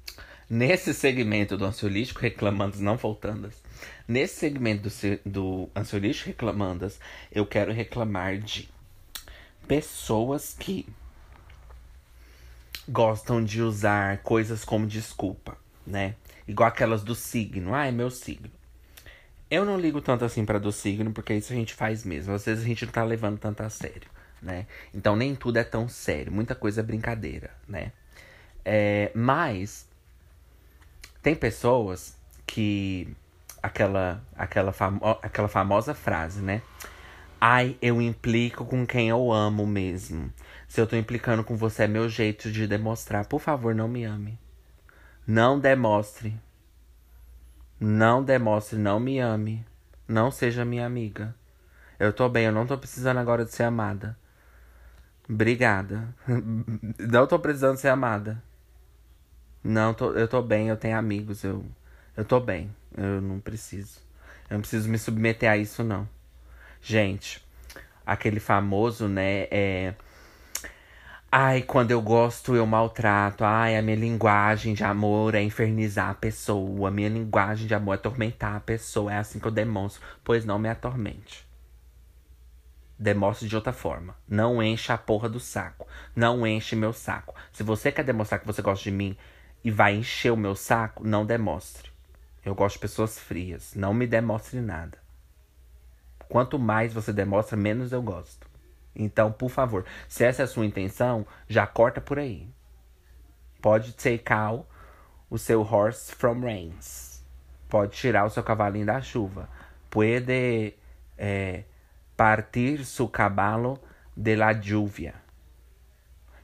[0.49, 3.61] nesse segmento do ansiolítico reclamandas, não voltandas.
[4.07, 6.99] Nesse segmento do, do ansiolítico reclamandas,
[7.31, 8.69] eu quero reclamar de
[9.67, 10.85] pessoas que
[12.91, 16.15] gostam de usar coisas como desculpa, né?
[16.47, 17.73] Igual aquelas do signo.
[17.73, 18.51] Ah, é meu signo.
[19.49, 22.33] Eu não ligo tanto assim para do signo, porque isso a gente faz mesmo.
[22.33, 24.09] Às vezes a gente não tá levando tanto a sério,
[24.41, 24.65] né?
[24.93, 26.31] Então nem tudo é tão sério.
[26.31, 27.91] Muita coisa é brincadeira, né?
[28.63, 29.87] É, mas
[31.21, 33.07] tem pessoas que
[33.63, 36.61] aquela aquela, famo aquela famosa frase, né?
[37.39, 40.31] Ai, eu implico com quem eu amo mesmo.
[40.71, 43.25] Se eu tô implicando com você, é meu jeito de demonstrar.
[43.25, 44.39] Por favor, não me ame.
[45.27, 46.33] Não demonstre.
[47.77, 49.65] Não demonstre, não me ame.
[50.07, 51.35] Não seja minha amiga.
[51.99, 54.17] Eu tô bem, eu não tô precisando agora de ser amada.
[55.29, 56.07] Obrigada.
[56.97, 58.41] Não tô precisando ser amada.
[59.61, 61.65] Não, tô, eu tô bem, eu tenho amigos, eu,
[62.15, 62.73] eu tô bem.
[62.97, 63.99] Eu não preciso.
[64.49, 66.07] Eu não preciso me submeter a isso, não.
[66.81, 67.45] Gente,
[68.05, 69.95] aquele famoso, né, é
[71.33, 73.45] Ai, quando eu gosto, eu maltrato.
[73.45, 76.89] Ai, a minha linguagem de amor é infernizar a pessoa.
[76.89, 79.13] A minha linguagem de amor é atormentar a pessoa.
[79.13, 80.01] É assim que eu demonstro.
[80.25, 81.47] Pois não me atormente.
[82.99, 84.13] Demonstre de outra forma.
[84.27, 85.87] Não encha a porra do saco.
[86.13, 87.33] Não enche meu saco.
[87.53, 89.15] Se você quer demonstrar que você gosta de mim
[89.63, 91.89] e vai encher o meu saco, não demonstre.
[92.43, 93.73] Eu gosto de pessoas frias.
[93.73, 94.97] Não me demonstre nada.
[96.27, 98.50] Quanto mais você demonstra, menos eu gosto.
[98.95, 102.47] Então, por favor, se essa é a sua intenção, já corta por aí.
[103.61, 104.65] Pode take out
[105.29, 107.23] o seu horse from rains.
[107.69, 109.47] Pode tirar o seu cavalinho da chuva.
[109.89, 110.73] Pode
[111.17, 111.63] é,
[112.17, 113.79] partir su cavalo
[114.15, 115.15] de la lluvia.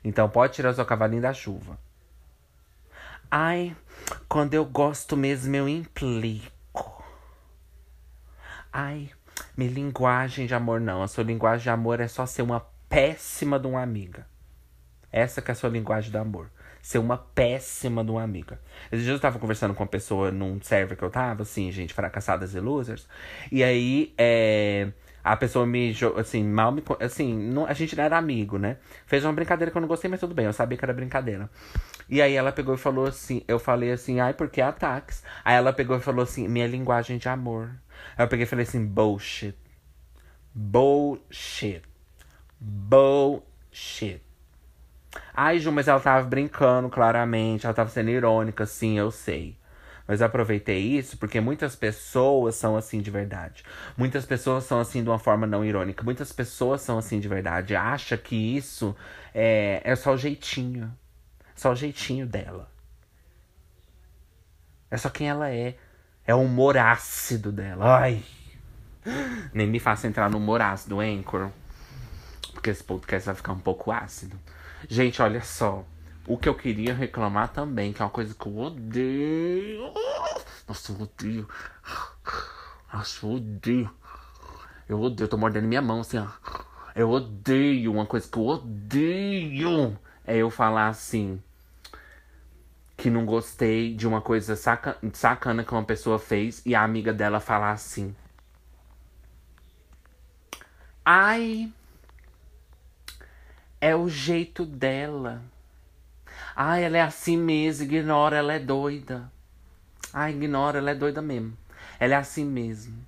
[0.04, 1.78] Então pode tirar o seu cavalinho da chuva.
[3.30, 3.76] Ai,
[4.30, 7.04] quando eu gosto mesmo eu implico.
[8.72, 9.12] Ai,
[9.56, 11.02] minha linguagem de amor não.
[11.04, 12.60] A sua linguagem de amor é só ser uma
[12.90, 14.26] péssima de uma amiga.
[15.12, 16.50] Essa que é a sua linguagem de amor.
[16.82, 18.60] Ser uma péssima de uma amiga.
[18.92, 21.94] Esses dias eu tava conversando com uma pessoa num server que eu tava, assim, gente,
[21.94, 23.08] fracassadas e losers.
[23.52, 24.92] E aí, é...
[25.24, 26.82] A pessoa me, assim, mal me.
[27.02, 28.78] Assim, não, a gente não era amigo, né?
[29.06, 31.50] Fez uma brincadeira que eu não gostei, mas tudo bem, eu sabia que era brincadeira.
[32.10, 35.24] E aí ela pegou e falou assim: eu falei assim, ai, porque ataques?
[35.44, 37.72] Aí ela pegou e falou assim: minha linguagem de amor.
[38.18, 39.56] Aí eu peguei e falei assim: bullshit.
[40.54, 41.84] Bullshit.
[42.60, 44.22] Bullshit.
[45.34, 47.66] Ai, Ju, mas ela tava brincando, claramente.
[47.66, 49.58] Ela tava sendo irônica, sim, eu sei.
[50.08, 53.64] Mas eu aproveitei isso porque muitas pessoas são assim de verdade.
[53.98, 56.04] Muitas pessoas são assim de uma forma não irônica.
[56.04, 57.76] Muitas pessoas são assim de verdade.
[57.76, 58.96] Acha que isso
[59.36, 60.92] é, é só o jeitinho.
[61.56, 62.72] Só o jeitinho dela.
[64.90, 65.76] É só quem ela é.
[66.28, 68.00] É o humor ácido dela.
[68.00, 68.22] Ai.
[69.54, 71.50] Nem me faça entrar no humor ácido, Anchor.
[72.52, 74.38] Porque esse podcast vai ficar um pouco ácido.
[74.90, 75.86] Gente, olha só.
[76.28, 79.94] O que eu queria reclamar também, que é uma coisa que eu odeio.
[80.68, 81.48] Nossa, eu odeio.
[82.92, 83.90] Nossa, eu odeio.
[84.90, 86.28] Eu odeio, eu tô mordendo minha mão assim, ó.
[86.94, 91.42] Eu odeio, uma coisa que eu odeio é eu falar assim.
[92.98, 97.14] Que não gostei de uma coisa saca, sacana que uma pessoa fez e a amiga
[97.14, 98.14] dela falar assim.
[101.06, 101.72] Ai,
[103.80, 105.42] é o jeito dela.
[106.56, 109.32] Ai, ela é assim mesmo, ignora, ela é doida.
[110.12, 111.58] Ai, ignora, ela é doida mesmo.
[112.00, 113.06] Ela é assim mesmo.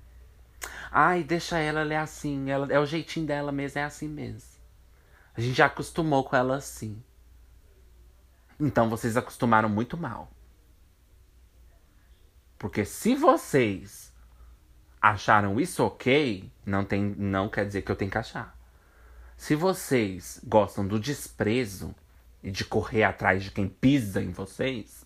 [0.90, 2.50] Ai, deixa ela, ela é assim.
[2.50, 4.48] Ela, é o jeitinho dela mesmo, é assim mesmo.
[5.36, 7.02] A gente já acostumou com ela assim.
[8.60, 10.30] Então vocês acostumaram muito mal.
[12.58, 14.12] Porque se vocês
[15.00, 18.56] acharam isso ok, não, tem, não quer dizer que eu tenho que achar.
[19.36, 21.94] Se vocês gostam do desprezo,
[22.42, 25.04] e de correr atrás de quem pisa em vocês,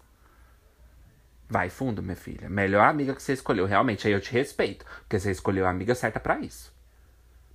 [1.49, 2.49] vai fundo, minha filha.
[2.49, 3.67] Melhor amiga que você escolheu.
[3.67, 4.85] Realmente, aí eu te respeito.
[5.01, 6.74] Porque você escolheu a amiga certa para isso.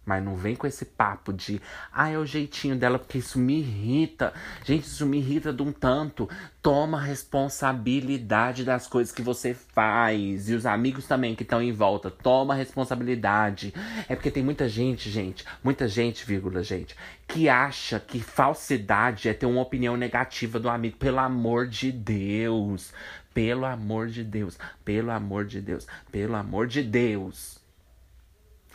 [0.10, 1.62] Mas não vem com esse papo de,
[1.94, 4.34] ah, é o jeitinho dela, porque isso me irrita.
[4.66, 6.28] Gente, isso me irrita de um tanto.
[6.64, 10.50] Toma responsabilidade das coisas que você faz.
[10.50, 13.72] E os amigos também que estão em volta, toma responsabilidade.
[14.10, 16.96] É porque tem muita gente, gente, muita gente, vírgula, gente,
[17.28, 20.98] que acha que falsidade é ter uma opinião negativa do amigo.
[20.98, 22.92] Pelo amor de Deus.
[23.32, 24.58] Pelo amor de Deus.
[24.84, 25.86] Pelo amor de Deus.
[26.12, 27.59] Pelo amor de Deus.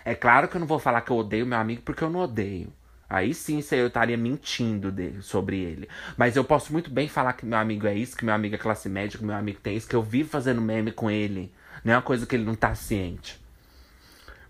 [0.05, 2.20] É claro que eu não vou falar que eu odeio meu amigo porque eu não
[2.20, 2.72] odeio.
[3.09, 4.92] Aí sim eu estaria mentindo
[5.22, 5.88] sobre ele.
[6.16, 8.59] Mas eu posso muito bem falar que meu amigo é isso, que meu amigo é
[8.59, 11.52] classe média, que meu amigo tem isso, que eu vivo fazendo meme com ele.
[11.84, 13.40] Não é uma coisa que ele não tá ciente.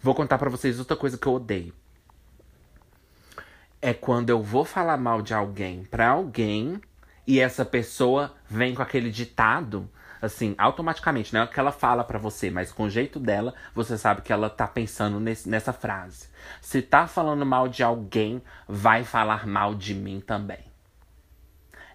[0.02, 1.74] Vou contar para vocês outra coisa que eu odeio.
[3.82, 6.80] É quando eu vou falar mal de alguém pra alguém
[7.26, 9.90] e essa pessoa vem com aquele ditado
[10.20, 13.96] assim, automaticamente, não é que ela fala para você, mas com o jeito dela, você
[13.98, 16.28] sabe que ela tá pensando nesse, nessa frase.
[16.60, 20.64] Se tá falando mal de alguém, vai falar mal de mim também.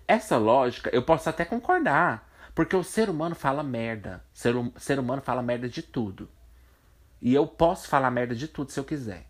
[0.08, 4.24] Essa lógica eu posso até concordar, porque o ser humano fala merda.
[4.34, 6.30] Ser, hum, ser humano fala merda de tudo.
[7.22, 9.28] E eu posso falar merda de tudo se eu quiser.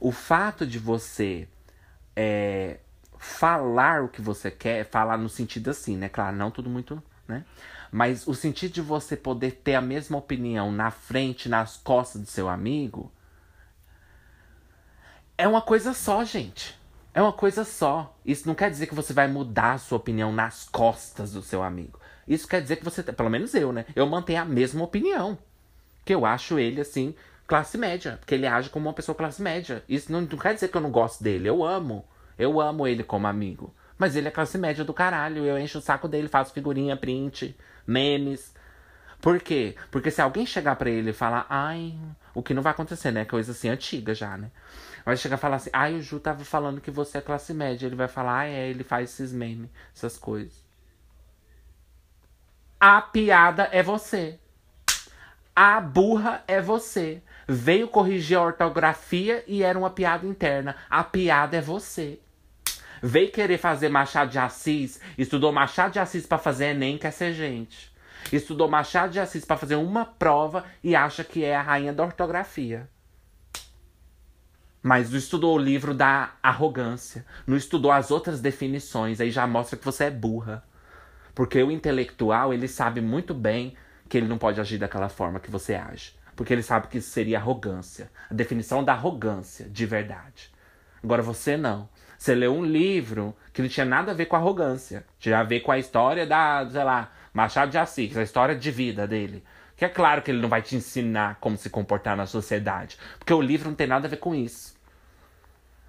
[0.00, 1.48] O fato de você
[2.16, 2.80] é,
[3.16, 6.08] falar o que você quer, falar no sentido assim, né?
[6.08, 7.44] Claro, não tudo muito né?
[7.90, 12.26] Mas o sentido de você poder ter a mesma opinião na frente, nas costas do
[12.26, 13.12] seu amigo,
[15.36, 16.78] é uma coisa só, gente.
[17.12, 18.16] É uma coisa só.
[18.24, 21.62] Isso não quer dizer que você vai mudar a sua opinião nas costas do seu
[21.62, 22.00] amigo.
[22.26, 23.84] Isso quer dizer que você, pelo menos eu, né?
[23.94, 25.38] Eu mantenho a mesma opinião.
[26.04, 27.14] Que eu acho ele, assim,
[27.46, 28.16] classe média.
[28.18, 29.84] Porque ele age como uma pessoa classe média.
[29.88, 31.48] Isso não, não quer dizer que eu não gosto dele.
[31.48, 32.04] Eu amo.
[32.36, 33.72] Eu amo ele como amigo.
[33.96, 35.44] Mas ele é classe média do caralho.
[35.44, 38.54] Eu encho o saco dele, faço figurinha, print, memes.
[39.20, 39.76] Por quê?
[39.90, 41.94] Porque se alguém chegar para ele e falar, ai,
[42.34, 43.24] o que não vai acontecer, né?
[43.24, 44.50] Coisa assim antiga já, né?
[45.04, 47.86] Vai chegar e falar assim, ai, o Ju tava falando que você é classe média.
[47.86, 50.64] Ele vai falar, ai, é, ele faz esses memes, essas coisas.
[52.80, 54.38] A piada é você.
[55.54, 57.22] A burra é você.
[57.46, 60.76] Veio corrigir a ortografia e era uma piada interna.
[60.90, 62.18] A piada é você.
[63.06, 67.34] Veio querer fazer Machado de Assis, estudou Machado de Assis para fazer Enem, quer ser
[67.34, 67.92] gente.
[68.32, 72.02] Estudou Machado de Assis para fazer uma prova e acha que é a rainha da
[72.02, 72.88] ortografia.
[74.82, 79.78] Mas não estudou o livro da arrogância, não estudou as outras definições, aí já mostra
[79.78, 80.64] que você é burra.
[81.34, 83.76] Porque o intelectual, ele sabe muito bem
[84.08, 86.14] que ele não pode agir daquela forma que você age.
[86.34, 88.10] Porque ele sabe que isso seria arrogância.
[88.30, 90.50] A definição da arrogância, de verdade.
[91.02, 91.86] Agora você não.
[92.18, 95.04] Você leu um livro que não tinha nada a ver com arrogância.
[95.18, 98.70] Tinha a ver com a história da, sei lá, Machado de Assis, a história de
[98.70, 99.44] vida dele.
[99.76, 102.96] Que é claro que ele não vai te ensinar como se comportar na sociedade.
[103.18, 104.74] Porque o livro não tem nada a ver com isso.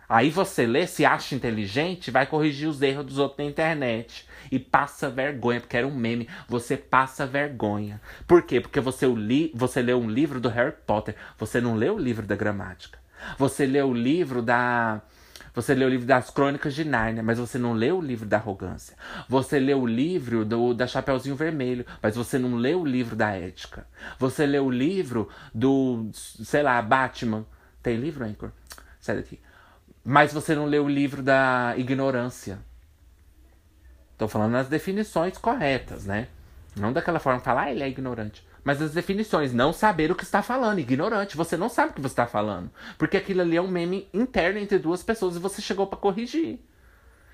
[0.07, 4.28] Aí você lê, se acha inteligente, vai corrigir os erros dos outros na internet.
[4.51, 6.30] E passa vergonha, porque era um meme.
[6.47, 7.99] Você passa vergonha.
[8.28, 8.61] Por quê?
[8.61, 11.15] Porque você, li, você leu um livro do Harry Potter.
[11.38, 12.99] Você não leu o livro da gramática.
[13.38, 15.01] Você leu o livro da.
[15.56, 18.38] Você leu o livro das Crônicas de Nárnia, mas você não leu o livro da
[18.38, 18.95] arrogância.
[19.30, 23.32] Você leu o livro do, da Chapeuzinho Vermelho, mas você não leu o livro da
[23.32, 23.88] ética.
[24.20, 27.45] Você leu o livro do, sei lá, Batman.
[27.82, 28.51] Tem livro, Anchor?
[28.99, 29.39] Sai daqui.
[30.03, 32.60] Mas você não leu o livro da ignorância.
[34.12, 36.28] Estou falando nas definições corretas, né?
[36.76, 38.45] Não daquela forma falar, ah, ele é ignorante.
[38.66, 41.38] Mas as definições, não saber o que está falando, ignorante.
[41.38, 42.72] Você não sabe o que você está falando.
[42.97, 46.59] Porque aquilo ali é um meme interno entre duas pessoas e você chegou para corrigir.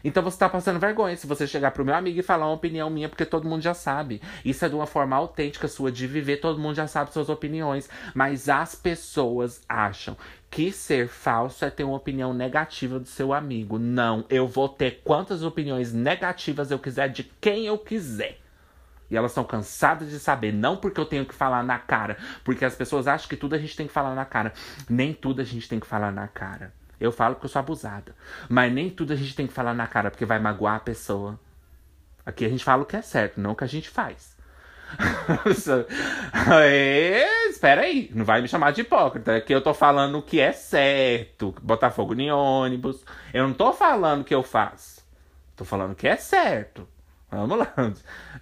[0.04, 2.90] Então você está passando vergonha se você chegar pro meu amigo e falar uma opinião
[2.90, 4.22] minha, porque todo mundo já sabe.
[4.44, 7.90] Isso é de uma forma autêntica sua de viver, todo mundo já sabe suas opiniões.
[8.14, 10.18] Mas as pessoas acham
[10.50, 13.80] que ser falso é ter uma opinião negativa do seu amigo.
[13.80, 18.41] Não, eu vou ter quantas opiniões negativas eu quiser de quem eu quiser.
[19.12, 22.64] E elas estão cansadas de saber, não porque eu tenho que falar na cara, porque
[22.64, 24.54] as pessoas acham que tudo a gente tem que falar na cara.
[24.90, 26.74] Nem tudo a gente tem que falar na cara.
[26.98, 28.16] Eu falo porque eu sou abusada.
[28.48, 31.38] Mas nem tudo a gente tem que falar na cara porque vai magoar a pessoa.
[32.26, 34.38] Aqui a gente fala o que é certo, não o que a gente faz.
[36.64, 39.36] é, espera aí, não vai me chamar de hipócrita.
[39.36, 41.54] Aqui eu tô falando o que é certo.
[41.62, 43.04] Botar fogo em ônibus.
[43.34, 45.02] Eu não tô falando o que eu faço.
[45.56, 46.88] Tô falando o que é certo.
[47.32, 47.74] Vamos lá.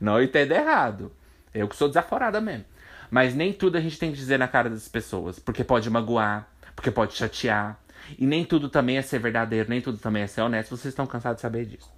[0.01, 1.11] Não entenda errado.
[1.53, 2.65] Eu que sou desaforada mesmo.
[3.09, 5.39] Mas nem tudo a gente tem que dizer na cara das pessoas.
[5.39, 7.79] Porque pode magoar, porque pode chatear,
[8.17, 10.75] e nem tudo também é ser verdadeiro, nem tudo também é ser honesto.
[10.75, 11.91] Vocês estão cansados de saber disso.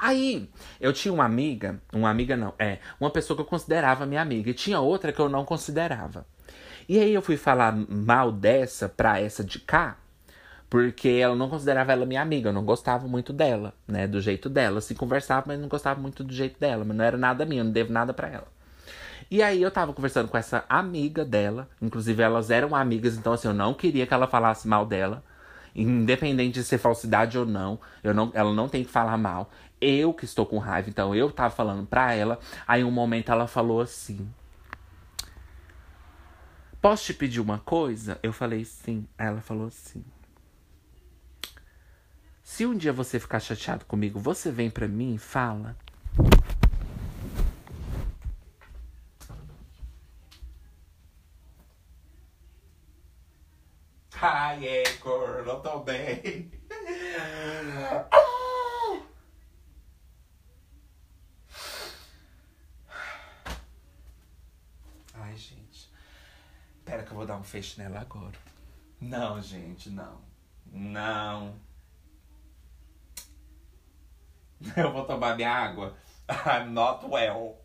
[0.00, 0.48] Aí,
[0.80, 4.50] eu tinha uma amiga, uma amiga não, é, uma pessoa que eu considerava minha amiga,
[4.50, 6.26] e tinha outra que eu não considerava.
[6.88, 9.96] E aí eu fui falar mal dessa pra essa de cá,
[10.70, 14.48] porque ela não considerava ela minha amiga, eu não gostava muito dela, né, do jeito
[14.48, 14.80] dela.
[14.80, 17.64] Se conversava, mas não gostava muito do jeito dela, mas não era nada minha, eu
[17.64, 18.46] não devo nada para ela.
[19.28, 23.48] E aí eu tava conversando com essa amiga dela, inclusive elas eram amigas, então assim,
[23.48, 25.24] eu não queria que ela falasse mal dela.
[25.74, 29.50] Independente de ser falsidade ou não, eu não, ela não tem que falar mal.
[29.80, 32.38] Eu que estou com raiva, então eu tava falando pra ela.
[32.66, 34.28] Aí um momento ela falou assim:
[36.80, 38.18] Posso te pedir uma coisa?
[38.22, 39.06] Eu falei sim.
[39.16, 40.04] Aí ela falou assim:
[42.52, 45.76] Se um dia você ficar chateado comigo, você vem pra mim e fala.
[54.20, 56.50] Ai, Ecor, não tô bem.
[65.14, 65.88] Ai, gente.
[66.84, 68.36] Pera que eu vou dar um fecho nela agora.
[69.00, 70.20] Não, gente, não.
[70.66, 71.69] Não.
[74.76, 75.94] Eu vou tomar minha água.
[76.28, 77.56] I'm not well.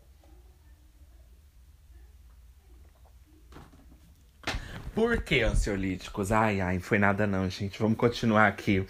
[4.94, 6.32] Por que ansiolíticos?
[6.32, 7.78] Ai, ai, foi nada não, gente.
[7.78, 8.86] Vamos continuar aqui.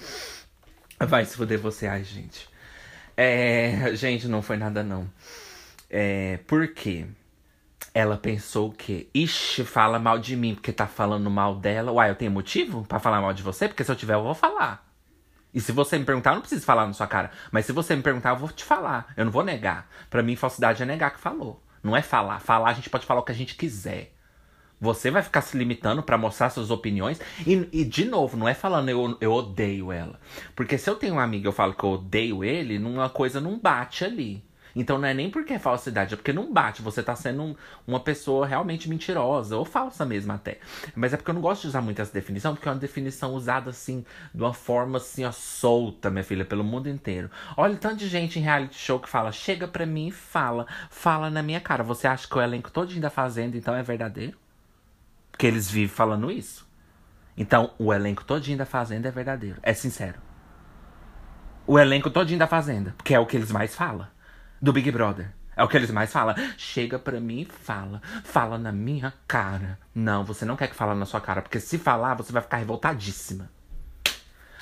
[1.00, 2.48] Vai se fuder você, ai, gente.
[3.16, 5.10] É, gente, não foi nada não.
[5.90, 7.06] É, por quê?
[7.92, 11.90] Ela pensou que, ixi, fala mal de mim porque tá falando mal dela.
[11.90, 13.66] Uai, eu tenho motivo para falar mal de você?
[13.66, 14.85] Porque se eu tiver, eu vou falar.
[15.56, 17.30] E se você me perguntar, eu não preciso falar na sua cara.
[17.50, 19.10] Mas se você me perguntar, eu vou te falar.
[19.16, 19.88] Eu não vou negar.
[20.10, 21.64] Para mim, falsidade é negar que falou.
[21.82, 22.40] Não é falar.
[22.40, 24.12] Falar, a gente pode falar o que a gente quiser.
[24.78, 27.18] Você vai ficar se limitando para mostrar suas opiniões.
[27.46, 30.20] E, e, de novo, não é falando eu, eu odeio ela.
[30.54, 33.40] Porque se eu tenho um amigo e eu falo que eu odeio ele, uma coisa
[33.40, 34.44] não bate ali.
[34.76, 36.82] Então não é nem porque é falsidade, é porque não bate.
[36.82, 37.56] Você tá sendo um,
[37.86, 40.58] uma pessoa realmente mentirosa, ou falsa mesmo até.
[40.94, 43.32] Mas é porque eu não gosto de usar muito essa definição, porque é uma definição
[43.32, 44.04] usada assim,
[44.34, 47.30] de uma forma assim, ó, solta, minha filha, pelo mundo inteiro.
[47.56, 51.30] Olha tanto de gente em reality show que fala, chega pra mim e fala, fala
[51.30, 51.82] na minha cara.
[51.82, 54.36] Você acha que o elenco todinho da Fazenda, então, é verdadeiro?
[55.32, 56.68] Porque eles vivem falando isso.
[57.34, 59.58] Então, o elenco todinho da Fazenda é verdadeiro.
[59.62, 60.20] É sincero.
[61.66, 62.94] O elenco todinho da Fazenda.
[62.98, 64.06] Porque é o que eles mais falam.
[64.60, 65.32] Do Big Brother.
[65.56, 66.34] É o que eles mais falam.
[66.58, 68.02] Chega pra mim e fala.
[68.24, 69.78] Fala na minha cara.
[69.94, 71.40] Não, você não quer que fale na sua cara.
[71.40, 73.50] Porque se falar, você vai ficar revoltadíssima.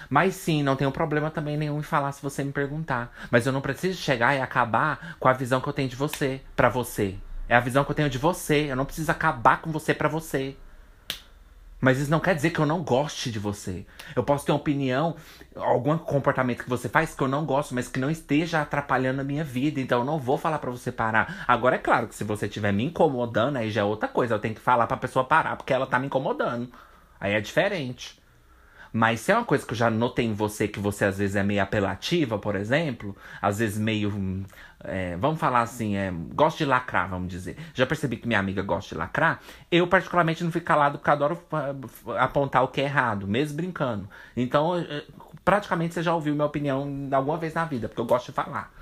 [0.08, 3.12] Mas sim, não tenho problema também nenhum em falar se você me perguntar.
[3.30, 6.40] Mas eu não preciso chegar e acabar com a visão que eu tenho de você,
[6.54, 7.16] pra você.
[7.48, 8.70] É a visão que eu tenho de você.
[8.70, 10.56] Eu não preciso acabar com você pra você.
[11.84, 13.84] Mas isso não quer dizer que eu não goste de você.
[14.16, 15.16] Eu posso ter uma opinião,
[15.54, 19.24] algum comportamento que você faz que eu não gosto, mas que não esteja atrapalhando a
[19.24, 19.78] minha vida.
[19.78, 21.44] Então eu não vou falar para você parar.
[21.46, 24.34] Agora é claro que se você estiver me incomodando, aí já é outra coisa.
[24.34, 26.72] Eu tenho que falar pra pessoa parar, porque ela tá me incomodando.
[27.20, 28.18] Aí é diferente.
[28.96, 31.34] Mas se é uma coisa que eu já notei em você, que você às vezes
[31.34, 34.46] é meio apelativa, por exemplo, às vezes meio.
[34.84, 37.56] É, vamos falar assim, é, gosta de lacrar, vamos dizer.
[37.74, 39.40] Já percebi que minha amiga gosta de lacrar.
[39.68, 41.42] Eu, particularmente, não fico calado porque adoro
[42.16, 44.08] apontar o que é errado, mesmo brincando.
[44.36, 44.74] Então,
[45.44, 48.72] praticamente você já ouviu minha opinião alguma vez na vida, porque eu gosto de falar.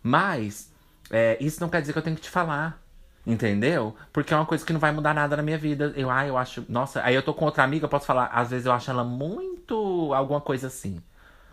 [0.00, 0.72] Mas,
[1.10, 2.80] é, isso não quer dizer que eu tenho que te falar.
[3.28, 3.94] Entendeu?
[4.10, 5.92] Porque é uma coisa que não vai mudar nada na minha vida.
[5.94, 6.64] Eu, ah, eu acho.
[6.66, 8.28] Nossa, aí eu tô com outra amiga, eu posso falar.
[8.28, 10.14] Às vezes eu acho ela muito.
[10.14, 10.98] alguma coisa assim.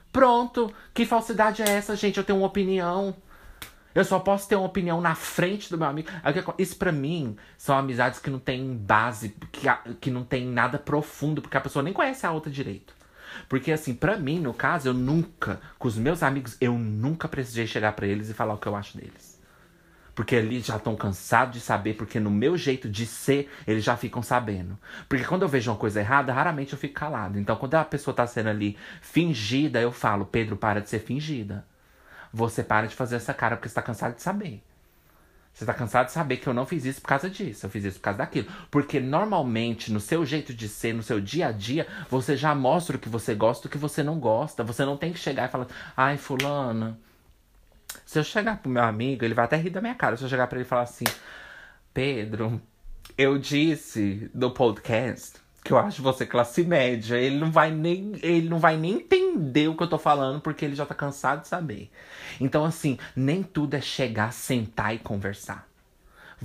[0.10, 0.74] Pronto!
[0.94, 2.18] Que falsidade é essa, gente?
[2.18, 3.14] Eu tenho uma opinião.
[3.94, 6.08] Eu só posso ter uma opinião na frente do meu amigo.
[6.58, 9.68] Isso para mim são amizades que não tem base, que,
[10.00, 12.94] que não tem nada profundo, porque a pessoa nem conhece a outra direito.
[13.50, 17.68] Porque assim, para mim, no caso, eu nunca, com os meus amigos, eu nunca precisei
[17.68, 19.35] chegar para eles e falar o que eu acho deles.
[20.16, 23.98] Porque eles já estão cansados de saber, porque no meu jeito de ser, eles já
[23.98, 24.80] ficam sabendo.
[25.10, 27.38] Porque quando eu vejo uma coisa errada, raramente eu fico calado.
[27.38, 31.66] Então, quando a pessoa tá sendo ali fingida, eu falo, Pedro, para de ser fingida.
[32.32, 34.64] Você para de fazer essa cara porque você tá cansado de saber.
[35.54, 37.86] Você tá cansado de saber que eu não fiz isso por causa disso, eu fiz
[37.86, 38.48] isso por causa daquilo.
[38.70, 42.98] Porque normalmente, no seu jeito de ser, no seu dia a dia, você já mostra
[42.98, 44.66] o que você gosta e o que você não gosta.
[44.66, 47.00] Você não tem que chegar e falar, ai, fulana,
[48.16, 50.16] se eu chegar pro meu amigo, ele vai até rir da minha cara.
[50.16, 51.04] Se eu chegar pra ele e falar assim:
[51.94, 52.62] Pedro,
[53.18, 57.18] eu disse no podcast que eu acho você classe média.
[57.18, 60.64] Ele não vai nem, ele não vai nem entender o que eu tô falando, porque
[60.64, 61.92] ele já tá cansado de saber.
[62.40, 65.65] Então, assim, nem tudo é chegar, sentar e conversar.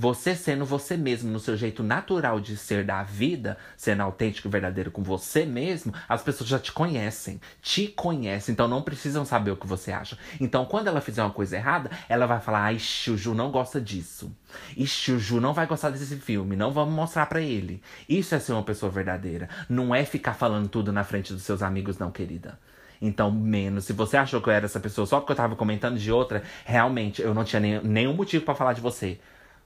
[0.01, 4.49] Você sendo você mesmo, no seu jeito natural de ser da vida, sendo autêntico e
[4.51, 7.39] verdadeiro com você mesmo, as pessoas já te conhecem.
[7.61, 10.17] Te conhecem, então não precisam saber o que você acha.
[10.39, 14.35] Então, quando ela fizer uma coisa errada, ela vai falar: ai, Ju não gosta disso.
[14.75, 17.79] Ixi, o Ju não vai gostar desse filme, não vamos mostrar para ele.
[18.09, 19.47] Isso é ser uma pessoa verdadeira.
[19.69, 22.57] Não é ficar falando tudo na frente dos seus amigos, não, querida.
[22.99, 23.85] Então, menos.
[23.85, 26.41] Se você achou que eu era essa pessoa só porque eu tava comentando de outra,
[26.65, 29.19] realmente eu não tinha nenhum motivo para falar de você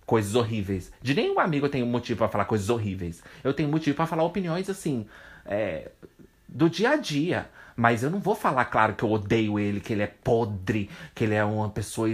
[0.06, 0.92] coisas horríveis.
[1.02, 3.24] De nenhum amigo eu tenho motivo para falar coisas horríveis.
[3.44, 5.06] Eu tenho motivo para falar opiniões assim,
[5.46, 5.92] é,
[6.48, 7.50] do dia a dia.
[7.78, 11.26] Mas eu não vou falar, claro, que eu odeio ele, que ele é podre, que
[11.26, 12.08] ele é uma pessoa.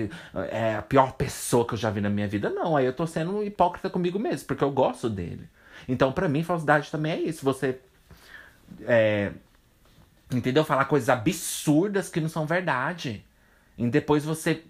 [0.50, 2.50] É a pior pessoa que eu já vi na minha vida.
[2.50, 5.48] Não, aí eu tô sendo hipócrita comigo mesmo, porque eu gosto dele.
[5.88, 7.46] Então, para mim, falsidade também é isso.
[7.46, 7.80] Você.
[8.88, 9.32] É,
[10.32, 10.66] entendeu?
[10.66, 13.24] Falar coisas absurdas que não são verdade.
[13.78, 14.64] E depois você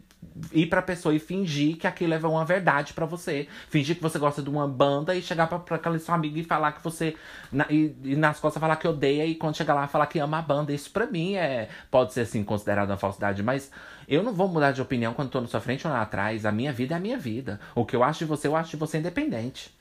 [0.51, 3.47] ir pra pessoa e fingir que aquilo é uma verdade para você.
[3.69, 6.43] Fingir que você gosta de uma banda e chegar pra, pra aquela sua amiga e
[6.43, 7.15] falar que você.
[7.51, 10.39] Na, e, e, nas costas falar que odeia e quando chegar lá falar que ama
[10.39, 10.73] a banda.
[10.73, 11.69] Isso pra mim é.
[11.89, 13.71] Pode ser assim considerado uma falsidade, mas
[14.07, 16.45] eu não vou mudar de opinião quando tô na sua frente ou lá atrás.
[16.45, 17.59] A minha vida é a minha vida.
[17.75, 19.73] O que eu acho de você, eu acho de você independente.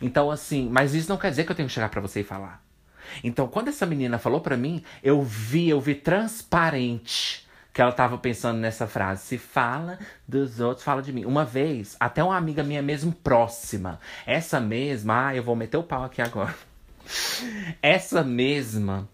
[0.00, 2.24] Então, assim, mas isso não quer dizer que eu tenho que chegar para você e
[2.24, 2.62] falar.
[3.24, 7.47] Então, quando essa menina falou para mim, eu vi, eu vi transparente
[7.78, 9.22] que ela tava pensando nessa frase.
[9.22, 11.24] Se fala dos outros, fala de mim.
[11.24, 15.84] Uma vez, até uma amiga minha mesmo próxima, essa mesma, ah, eu vou meter o
[15.84, 16.56] pau aqui agora.
[17.80, 19.08] Essa mesma,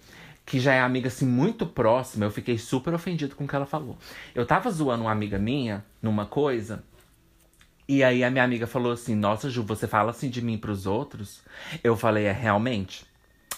[0.47, 3.67] que já é amiga assim muito próxima, eu fiquei super ofendido com o que ela
[3.67, 3.99] falou.
[4.35, 6.83] Eu tava zoando uma amiga minha numa coisa,
[7.87, 10.87] e aí a minha amiga falou assim: Nossa, Ju, você fala assim de mim pros
[10.87, 11.43] outros?
[11.83, 13.05] Eu falei: É realmente?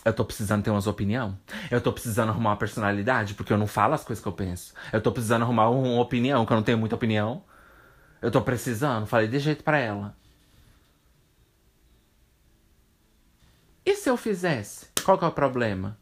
[0.07, 1.37] Eu tô precisando ter umas opinião.
[1.69, 4.73] Eu tô precisando arrumar uma personalidade, porque eu não falo as coisas que eu penso.
[4.93, 7.43] Eu tô precisando arrumar uma opinião, que eu não tenho muita opinião.
[8.23, 9.05] Eu tô precisando.
[9.05, 10.17] Falei de jeito para ela.
[13.85, 14.87] E se eu fizesse?
[15.05, 15.99] Qual que é o problema?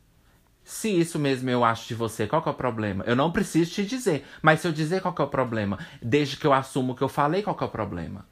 [0.62, 3.04] Se isso mesmo eu acho de você, qual que é o problema?
[3.06, 6.36] Eu não preciso te dizer, mas se eu dizer qual que é o problema, desde
[6.36, 8.26] que eu assumo o que eu falei, qual que é o problema?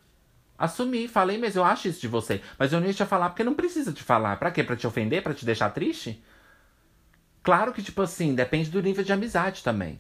[0.59, 2.41] Assumi, falei, mas eu acho isso de você.
[2.59, 4.37] Mas eu não ia te falar porque não precisa te falar.
[4.37, 4.63] Pra quê?
[4.63, 5.23] Pra te ofender?
[5.23, 6.23] Pra te deixar triste?
[7.43, 9.99] Claro que, tipo assim, depende do nível de amizade também.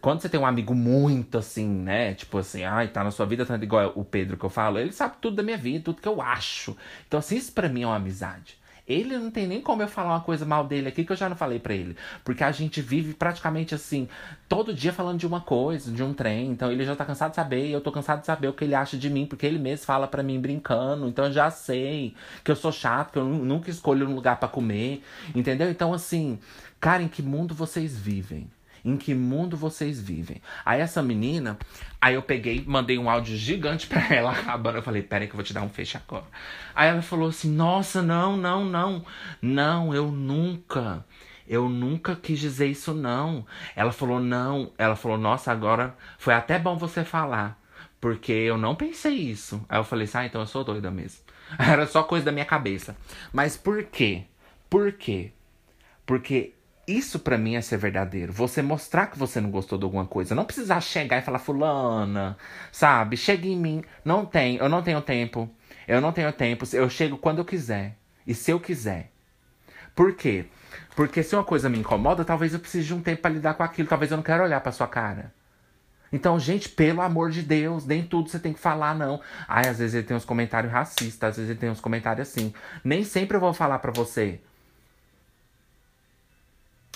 [0.00, 2.14] Quando você tem um amigo muito assim, né?
[2.14, 4.92] Tipo assim, ai, tá na sua vida, tanto igual o Pedro que eu falo, ele
[4.92, 6.76] sabe tudo da minha vida, tudo que eu acho.
[7.08, 8.59] Então, assim, isso pra mim é uma amizade.
[8.90, 11.28] Ele não tem nem como eu falar uma coisa mal dele aqui que eu já
[11.28, 11.96] não falei para ele.
[12.24, 14.08] Porque a gente vive praticamente assim,
[14.48, 16.50] todo dia falando de uma coisa, de um trem.
[16.50, 18.64] Então ele já tá cansado de saber, e eu tô cansado de saber o que
[18.64, 21.06] ele acha de mim, porque ele mesmo fala para mim brincando.
[21.06, 24.48] Então eu já sei que eu sou chato, que eu nunca escolho um lugar para
[24.48, 25.04] comer.
[25.34, 25.70] Entendeu?
[25.70, 26.40] Então assim,
[26.80, 28.50] cara, em que mundo vocês vivem?
[28.84, 30.40] Em que mundo vocês vivem?
[30.64, 31.58] Aí essa menina,
[32.00, 34.78] aí eu peguei, mandei um áudio gigante pra ela, acabando.
[34.78, 36.26] Eu falei, peraí que eu vou te dar um fecho agora.
[36.74, 39.04] Aí ela falou assim: Nossa, não, não, não.
[39.42, 41.04] Não, eu nunca.
[41.50, 43.44] Eu nunca quis dizer isso, não.
[43.74, 44.72] Ela falou, não.
[44.78, 47.60] Ela falou, nossa, agora foi até bom você falar.
[48.00, 49.60] Porque eu não pensei isso.
[49.68, 51.24] Aí eu falei assim, ah, então eu sou doida mesmo.
[51.58, 52.96] Era só coisa da minha cabeça.
[53.32, 54.26] Mas por quê?
[54.70, 55.32] Por quê?
[56.06, 56.54] Porque
[56.90, 58.32] isso para mim é ser verdadeiro.
[58.32, 60.34] Você mostrar que você não gostou de alguma coisa.
[60.34, 62.36] Não precisar chegar e falar, fulana,
[62.72, 63.16] sabe?
[63.16, 63.84] Chega em mim.
[64.04, 65.48] Não tem, eu não tenho tempo.
[65.86, 66.64] Eu não tenho tempo.
[66.72, 67.96] Eu chego quando eu quiser.
[68.26, 69.10] E se eu quiser.
[69.94, 70.46] Por quê?
[70.94, 73.62] Porque se uma coisa me incomoda, talvez eu precise de um tempo para lidar com
[73.62, 73.88] aquilo.
[73.88, 75.32] Talvez eu não quero olhar para sua cara.
[76.12, 79.20] Então, gente, pelo amor de Deus, nem tudo você tem que falar, não.
[79.46, 82.52] Ai, às vezes ele tem uns comentários racistas, às vezes ele tem uns comentários assim.
[82.82, 84.40] Nem sempre eu vou falar para você.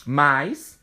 [0.06, 0.78] Mas,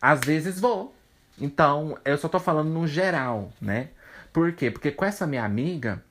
[0.00, 0.94] às vezes vou.
[1.40, 3.90] Então, eu só tô falando no geral, né?
[4.32, 4.70] Por quê?
[4.70, 6.02] Porque com essa minha amiga,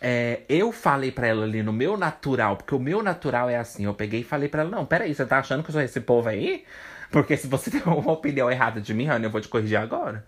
[0.00, 3.84] é, eu falei para ela ali no meu natural, porque o meu natural é assim.
[3.84, 6.00] Eu peguei e falei para ela: Não, peraí, você tá achando que eu sou esse
[6.00, 6.64] povo aí?
[7.10, 10.24] Porque se você tem uma opinião errada de mim, Rani, eu vou te corrigir agora.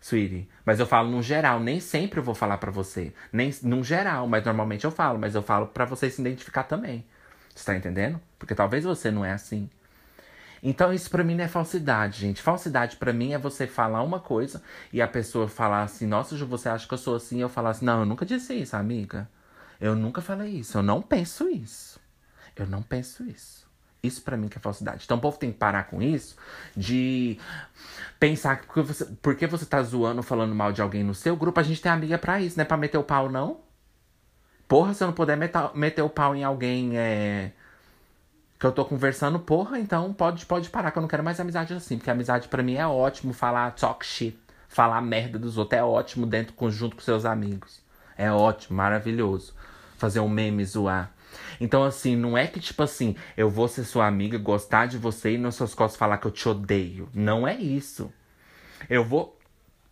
[0.00, 0.48] Sweetie.
[0.64, 3.12] Mas eu falo no geral, nem sempre eu vou falar para você.
[3.32, 7.04] Nem no geral, mas normalmente eu falo, mas eu falo para você se identificar também.
[7.54, 8.20] Você tá entendendo?
[8.38, 9.68] Porque talvez você não é assim.
[10.68, 12.42] Então isso para mim não é falsidade, gente.
[12.42, 14.60] Falsidade para mim é você falar uma coisa
[14.92, 17.70] e a pessoa falar assim: "Nossa, Ju, você acha que eu sou assim?" Eu falar
[17.70, 19.30] assim: "Não, eu nunca disse isso, amiga.
[19.80, 20.76] Eu nunca falei isso.
[20.76, 22.00] Eu não penso isso.
[22.56, 23.64] Eu não penso isso."
[24.02, 25.04] Isso para mim que é falsidade.
[25.04, 26.36] Então o povo tem que parar com isso
[26.76, 27.38] de
[28.18, 31.60] pensar que porque você, porque você tá zoando, falando mal de alguém no seu grupo,
[31.60, 33.60] a gente tem amiga para isso, não é pra meter o pau, não.
[34.66, 37.52] Porra, se eu não puder meter, meter o pau em alguém é,
[38.58, 41.74] que eu tô conversando, porra, então pode, pode parar, que eu não quero mais amizade
[41.74, 41.96] assim.
[41.98, 44.38] Porque amizade para mim é ótimo falar talk shit,
[44.68, 45.78] falar merda dos outros.
[45.78, 47.82] É ótimo dentro, conjunto com seus amigos.
[48.16, 49.54] É ótimo, maravilhoso.
[49.98, 51.10] Fazer um meme, zoar.
[51.60, 55.34] Então, assim, não é que, tipo assim, eu vou ser sua amiga, gostar de você
[55.34, 57.08] e nas suas costas falar que eu te odeio.
[57.14, 58.10] Não é isso.
[58.88, 59.36] Eu vou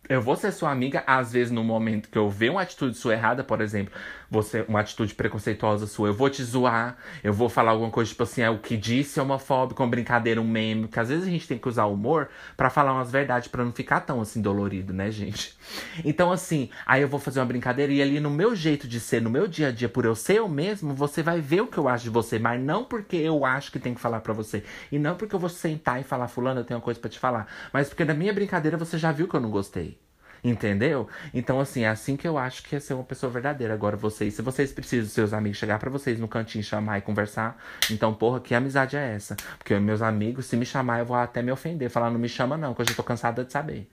[0.07, 3.13] eu vou ser sua amiga, às vezes, no momento que eu ver uma atitude sua
[3.13, 3.93] errada, por exemplo,
[4.35, 8.23] você, uma atitude preconceituosa sua, eu vou te zoar, eu vou falar alguma coisa, tipo
[8.23, 11.29] assim, é o que disse é homofóbico, uma brincadeira, um meme, porque às vezes a
[11.29, 14.41] gente tem que usar o humor para falar umas verdades, para não ficar tão assim
[14.41, 15.55] dolorido, né, gente?
[16.03, 19.21] Então, assim, aí eu vou fazer uma brincadeira e ali no meu jeito de ser,
[19.21, 21.77] no meu dia a dia, por eu ser eu mesmo, você vai ver o que
[21.77, 24.63] eu acho de você, mas não porque eu acho que tem que falar para você,
[24.91, 27.19] e não porque eu vou sentar e falar, fulano, eu tenho uma coisa para te
[27.19, 30.04] falar, mas porque na minha brincadeira você já viu que eu não gostei.
[30.45, 31.09] Entendeu?
[31.33, 33.73] Então, assim, é assim que eu acho que é ser uma pessoa verdadeira.
[33.73, 37.57] Agora, vocês, se vocês precisam, seus amigos chegar para vocês no cantinho, chamar e conversar,
[37.89, 39.35] então, porra, que amizade é essa?
[39.57, 41.89] Porque meus amigos, se me chamar, eu vou até me ofender.
[41.89, 43.89] Falar, não me chama, não, que eu já tô cansada de saber.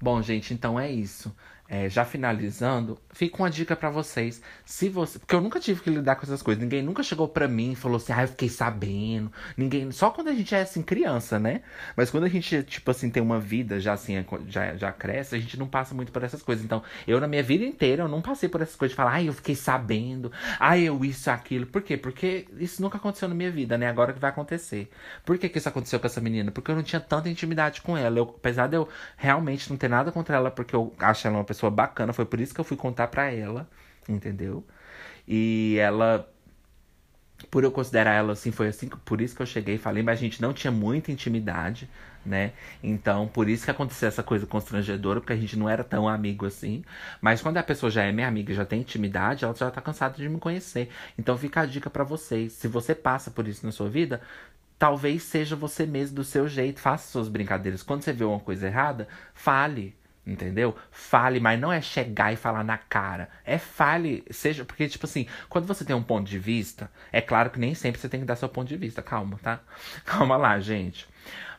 [0.00, 1.34] Bom, gente, então é isso.
[1.68, 4.40] É, já finalizando, fica uma dica para vocês.
[4.64, 6.62] Se você, porque eu nunca tive que lidar com essas coisas.
[6.62, 9.32] Ninguém nunca chegou para mim e falou assim: "Ah, eu fiquei sabendo".
[9.56, 11.62] Ninguém, só quando a gente é assim criança, né?
[11.96, 15.38] Mas quando a gente tipo assim tem uma vida já assim, já, já cresce, a
[15.40, 16.64] gente não passa muito por essas coisas.
[16.64, 19.28] Então, eu na minha vida inteira eu não passei por essas coisas de falar: "Ai,
[19.28, 20.30] eu fiquei sabendo".
[20.60, 21.66] "Ai, eu isso aquilo".
[21.66, 21.96] Por quê?
[21.96, 23.88] Porque isso nunca aconteceu na minha vida, né?
[23.88, 24.88] Agora que vai acontecer.
[25.24, 26.50] Por que que isso aconteceu com essa menina?
[26.52, 28.18] Porque eu não tinha tanta intimidade com ela.
[28.18, 31.44] Eu, apesar de eu realmente não ter nada contra ela, porque eu acho ela uma
[31.44, 33.68] pessoa pessoa bacana, foi por isso que eu fui contar pra ela,
[34.08, 34.64] entendeu?
[35.26, 36.28] E ela
[37.50, 40.18] por eu considerar ela assim, foi assim, por isso que eu cheguei e falei, mas
[40.18, 41.88] a gente não tinha muita intimidade,
[42.24, 42.52] né?
[42.82, 46.46] Então, por isso que aconteceu essa coisa constrangedora, porque a gente não era tão amigo
[46.46, 46.82] assim.
[47.20, 50.16] Mas quando a pessoa já é minha amiga, já tem intimidade, ela já tá cansada
[50.16, 50.90] de me conhecer.
[51.18, 52.52] Então, fica a dica para vocês.
[52.54, 54.20] Se você passa por isso na sua vida,
[54.78, 57.82] talvez seja você mesmo do seu jeito, faça suas brincadeiras.
[57.82, 59.94] Quando você vê uma coisa errada, fale
[60.26, 60.74] Entendeu?
[60.90, 63.28] Fale, mas não é chegar e falar na cara.
[63.44, 64.64] É fale, seja.
[64.64, 68.00] Porque, tipo assim, quando você tem um ponto de vista, é claro que nem sempre
[68.00, 69.00] você tem que dar seu ponto de vista.
[69.02, 69.60] Calma, tá?
[70.04, 71.06] Calma lá, gente.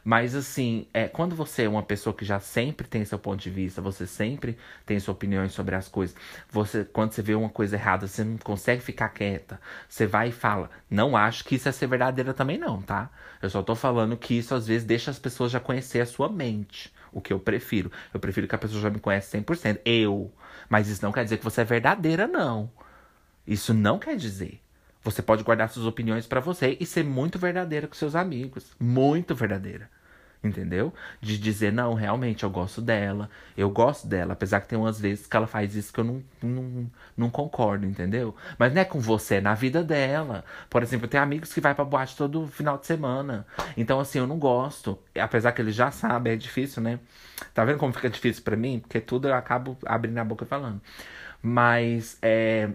[0.03, 3.49] Mas assim, é, quando você é uma pessoa que já sempre tem seu ponto de
[3.49, 6.15] vista, você sempre tem suas opiniões sobre as coisas,
[6.49, 9.59] você quando você vê uma coisa errada, você não consegue ficar quieta.
[9.87, 10.69] Você vai e fala.
[10.89, 13.09] Não acho que isso é ser verdadeira também, não, tá?
[13.41, 16.29] Eu só tô falando que isso às vezes deixa as pessoas já conhecer a sua
[16.29, 17.91] mente o que eu prefiro.
[18.13, 19.81] Eu prefiro que a pessoa já me conhece 100%.
[19.85, 20.31] Eu.
[20.69, 22.69] Mas isso não quer dizer que você é verdadeira, não.
[23.45, 24.61] Isso não quer dizer.
[25.03, 28.75] Você pode guardar suas opiniões para você e ser muito verdadeira com seus amigos.
[28.79, 29.89] Muito verdadeira.
[30.47, 30.93] Entendeu?
[31.21, 35.27] De dizer, não, realmente eu gosto dela, eu gosto dela, apesar que tem umas vezes
[35.27, 38.35] que ela faz isso que eu não, não, não concordo, entendeu?
[38.57, 40.43] Mas não é com você, é na vida dela.
[40.69, 43.45] Por exemplo, tenho amigos que vai pra boate todo final de semana.
[43.75, 44.97] Então, assim, eu não gosto.
[45.19, 46.99] Apesar que eles já sabem, é difícil, né?
[47.53, 48.79] Tá vendo como fica difícil para mim?
[48.79, 50.81] Porque tudo eu acabo abrindo a boca e falando.
[51.41, 52.69] Mas, é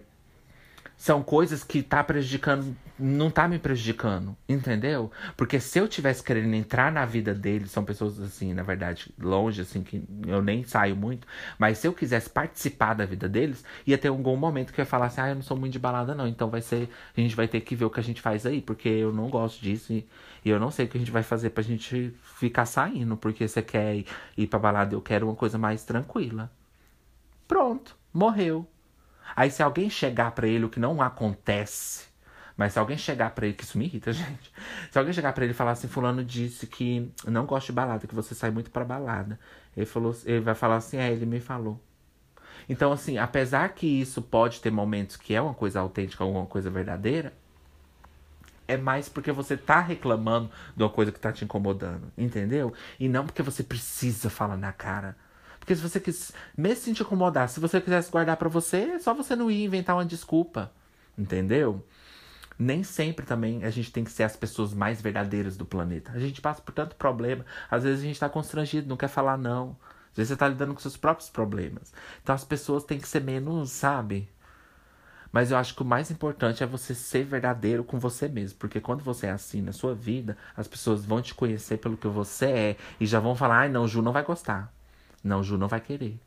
[1.03, 5.11] são coisas que tá prejudicando, não tá me prejudicando, entendeu?
[5.37, 9.63] Porque se eu tivesse querendo entrar na vida deles, são pessoas assim, na verdade, longe,
[9.63, 11.27] assim, que eu nem saio muito,
[11.59, 14.87] mas se eu quisesse participar da vida deles, ia ter algum momento que eu ia
[14.87, 17.35] falar assim, ah, eu não sou muito de balada, não, então vai ser, a gente
[17.35, 19.93] vai ter que ver o que a gente faz aí, porque eu não gosto disso
[19.93, 20.07] e,
[20.45, 23.49] e eu não sei o que a gente vai fazer pra gente ficar saindo, porque
[23.49, 24.07] você quer ir,
[24.39, 26.49] ir pra balada, eu quero uma coisa mais tranquila.
[27.49, 28.69] Pronto, morreu.
[29.35, 32.07] Aí se alguém chegar para ele o que não acontece,
[32.57, 34.53] mas se alguém chegar para ele, que isso me irrita, gente.
[34.91, 38.07] Se alguém chegar para ele e falar assim, fulano disse que não gosta de balada,
[38.07, 39.39] que você sai muito para balada.
[39.77, 41.81] Ele falou, ele vai falar assim, é, ele me falou.
[42.69, 46.71] Então assim, apesar que isso pode ter momentos que é uma coisa autêntica, alguma coisa
[46.71, 47.33] verdadeira,
[48.69, 52.73] é mais porque você tá reclamando de uma coisa que tá te incomodando, entendeu?
[52.99, 55.17] E não porque você precisa falar na cara.
[55.63, 58.99] Porque se você quis, mesmo se te incomodar, se você quisesse guardar para você, é
[58.99, 60.73] só você não ir inventar uma desculpa.
[61.17, 61.87] Entendeu?
[62.59, 66.11] Nem sempre também a gente tem que ser as pessoas mais verdadeiras do planeta.
[66.13, 67.47] A gente passa por tanto problema.
[67.71, 69.77] Às vezes a gente tá constrangido, não quer falar não.
[70.11, 71.95] Às vezes você tá lidando com seus próprios problemas.
[72.21, 74.29] Então as pessoas têm que ser menos, sabe?
[75.31, 78.59] Mas eu acho que o mais importante é você ser verdadeiro com você mesmo.
[78.59, 82.09] Porque quando você é assim na sua vida, as pessoas vão te conhecer pelo que
[82.09, 84.82] você é e já vão falar: ai, não, Ju não vai gostar.
[85.23, 86.19] Não, Ju não vai querer.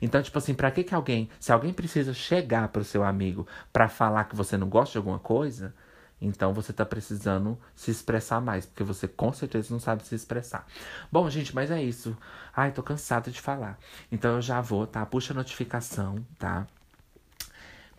[0.00, 3.88] Então, tipo assim, pra que que alguém, se alguém precisa chegar pro seu amigo para
[3.88, 5.74] falar que você não gosta de alguma coisa,
[6.20, 10.66] então você tá precisando se expressar mais, porque você com certeza não sabe se expressar.
[11.10, 12.16] Bom, gente, mas é isso.
[12.54, 13.78] Ai, tô cansada de falar.
[14.12, 15.04] Então eu já vou, tá?
[15.06, 16.66] Puxa a notificação, tá?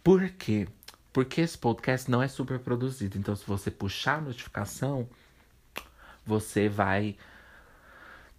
[0.04, 0.68] Por quê?
[1.12, 3.18] Porque esse podcast não é super produzido.
[3.18, 5.08] Então, se você puxar a notificação,
[6.26, 7.18] você vai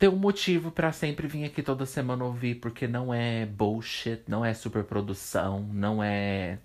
[0.03, 4.45] ter um motivo para sempre vir aqui toda semana ouvir, porque não é bullshit, não
[4.45, 6.59] é superprodução, não é,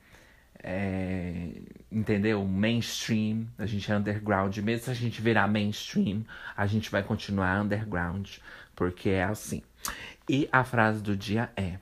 [0.64, 1.49] é.
[1.91, 2.43] Entendeu?
[2.43, 3.45] Mainstream.
[3.55, 4.57] A gente é underground.
[4.57, 8.27] Mesmo se a gente virar mainstream, a gente vai continuar underground,
[8.76, 9.61] porque é assim.
[10.27, 11.77] E a frase do dia é: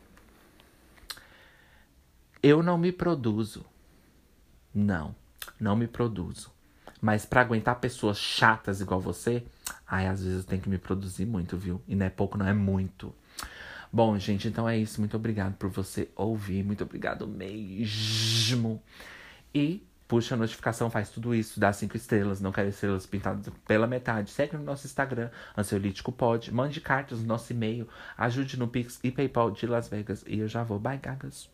[2.44, 3.66] Eu não me produzo.
[4.74, 5.16] Não,
[5.58, 6.52] não me produzo.
[7.00, 9.46] Mas para aguentar pessoas chatas igual você,
[9.88, 11.82] ai, às vezes eu tenho que me produzir muito, viu?
[11.88, 13.14] E não é pouco, não é muito.
[13.92, 15.00] Bom, gente, então é isso.
[15.00, 16.64] Muito obrigado por você ouvir.
[16.64, 18.82] Muito obrigado mesmo.
[19.54, 23.88] E puxa a notificação, faz tudo isso, dá cinco estrelas, não quero estrelas pintadas pela
[23.88, 24.30] metade.
[24.32, 26.54] Segue no nosso Instagram, Ansiolítico Pod.
[26.54, 27.88] Mande cartas no nosso e-mail.
[28.18, 30.24] Ajude no Pix e PayPal de Las Vegas.
[30.28, 30.80] E eu já vou.
[30.80, 31.50] Bye, gagas.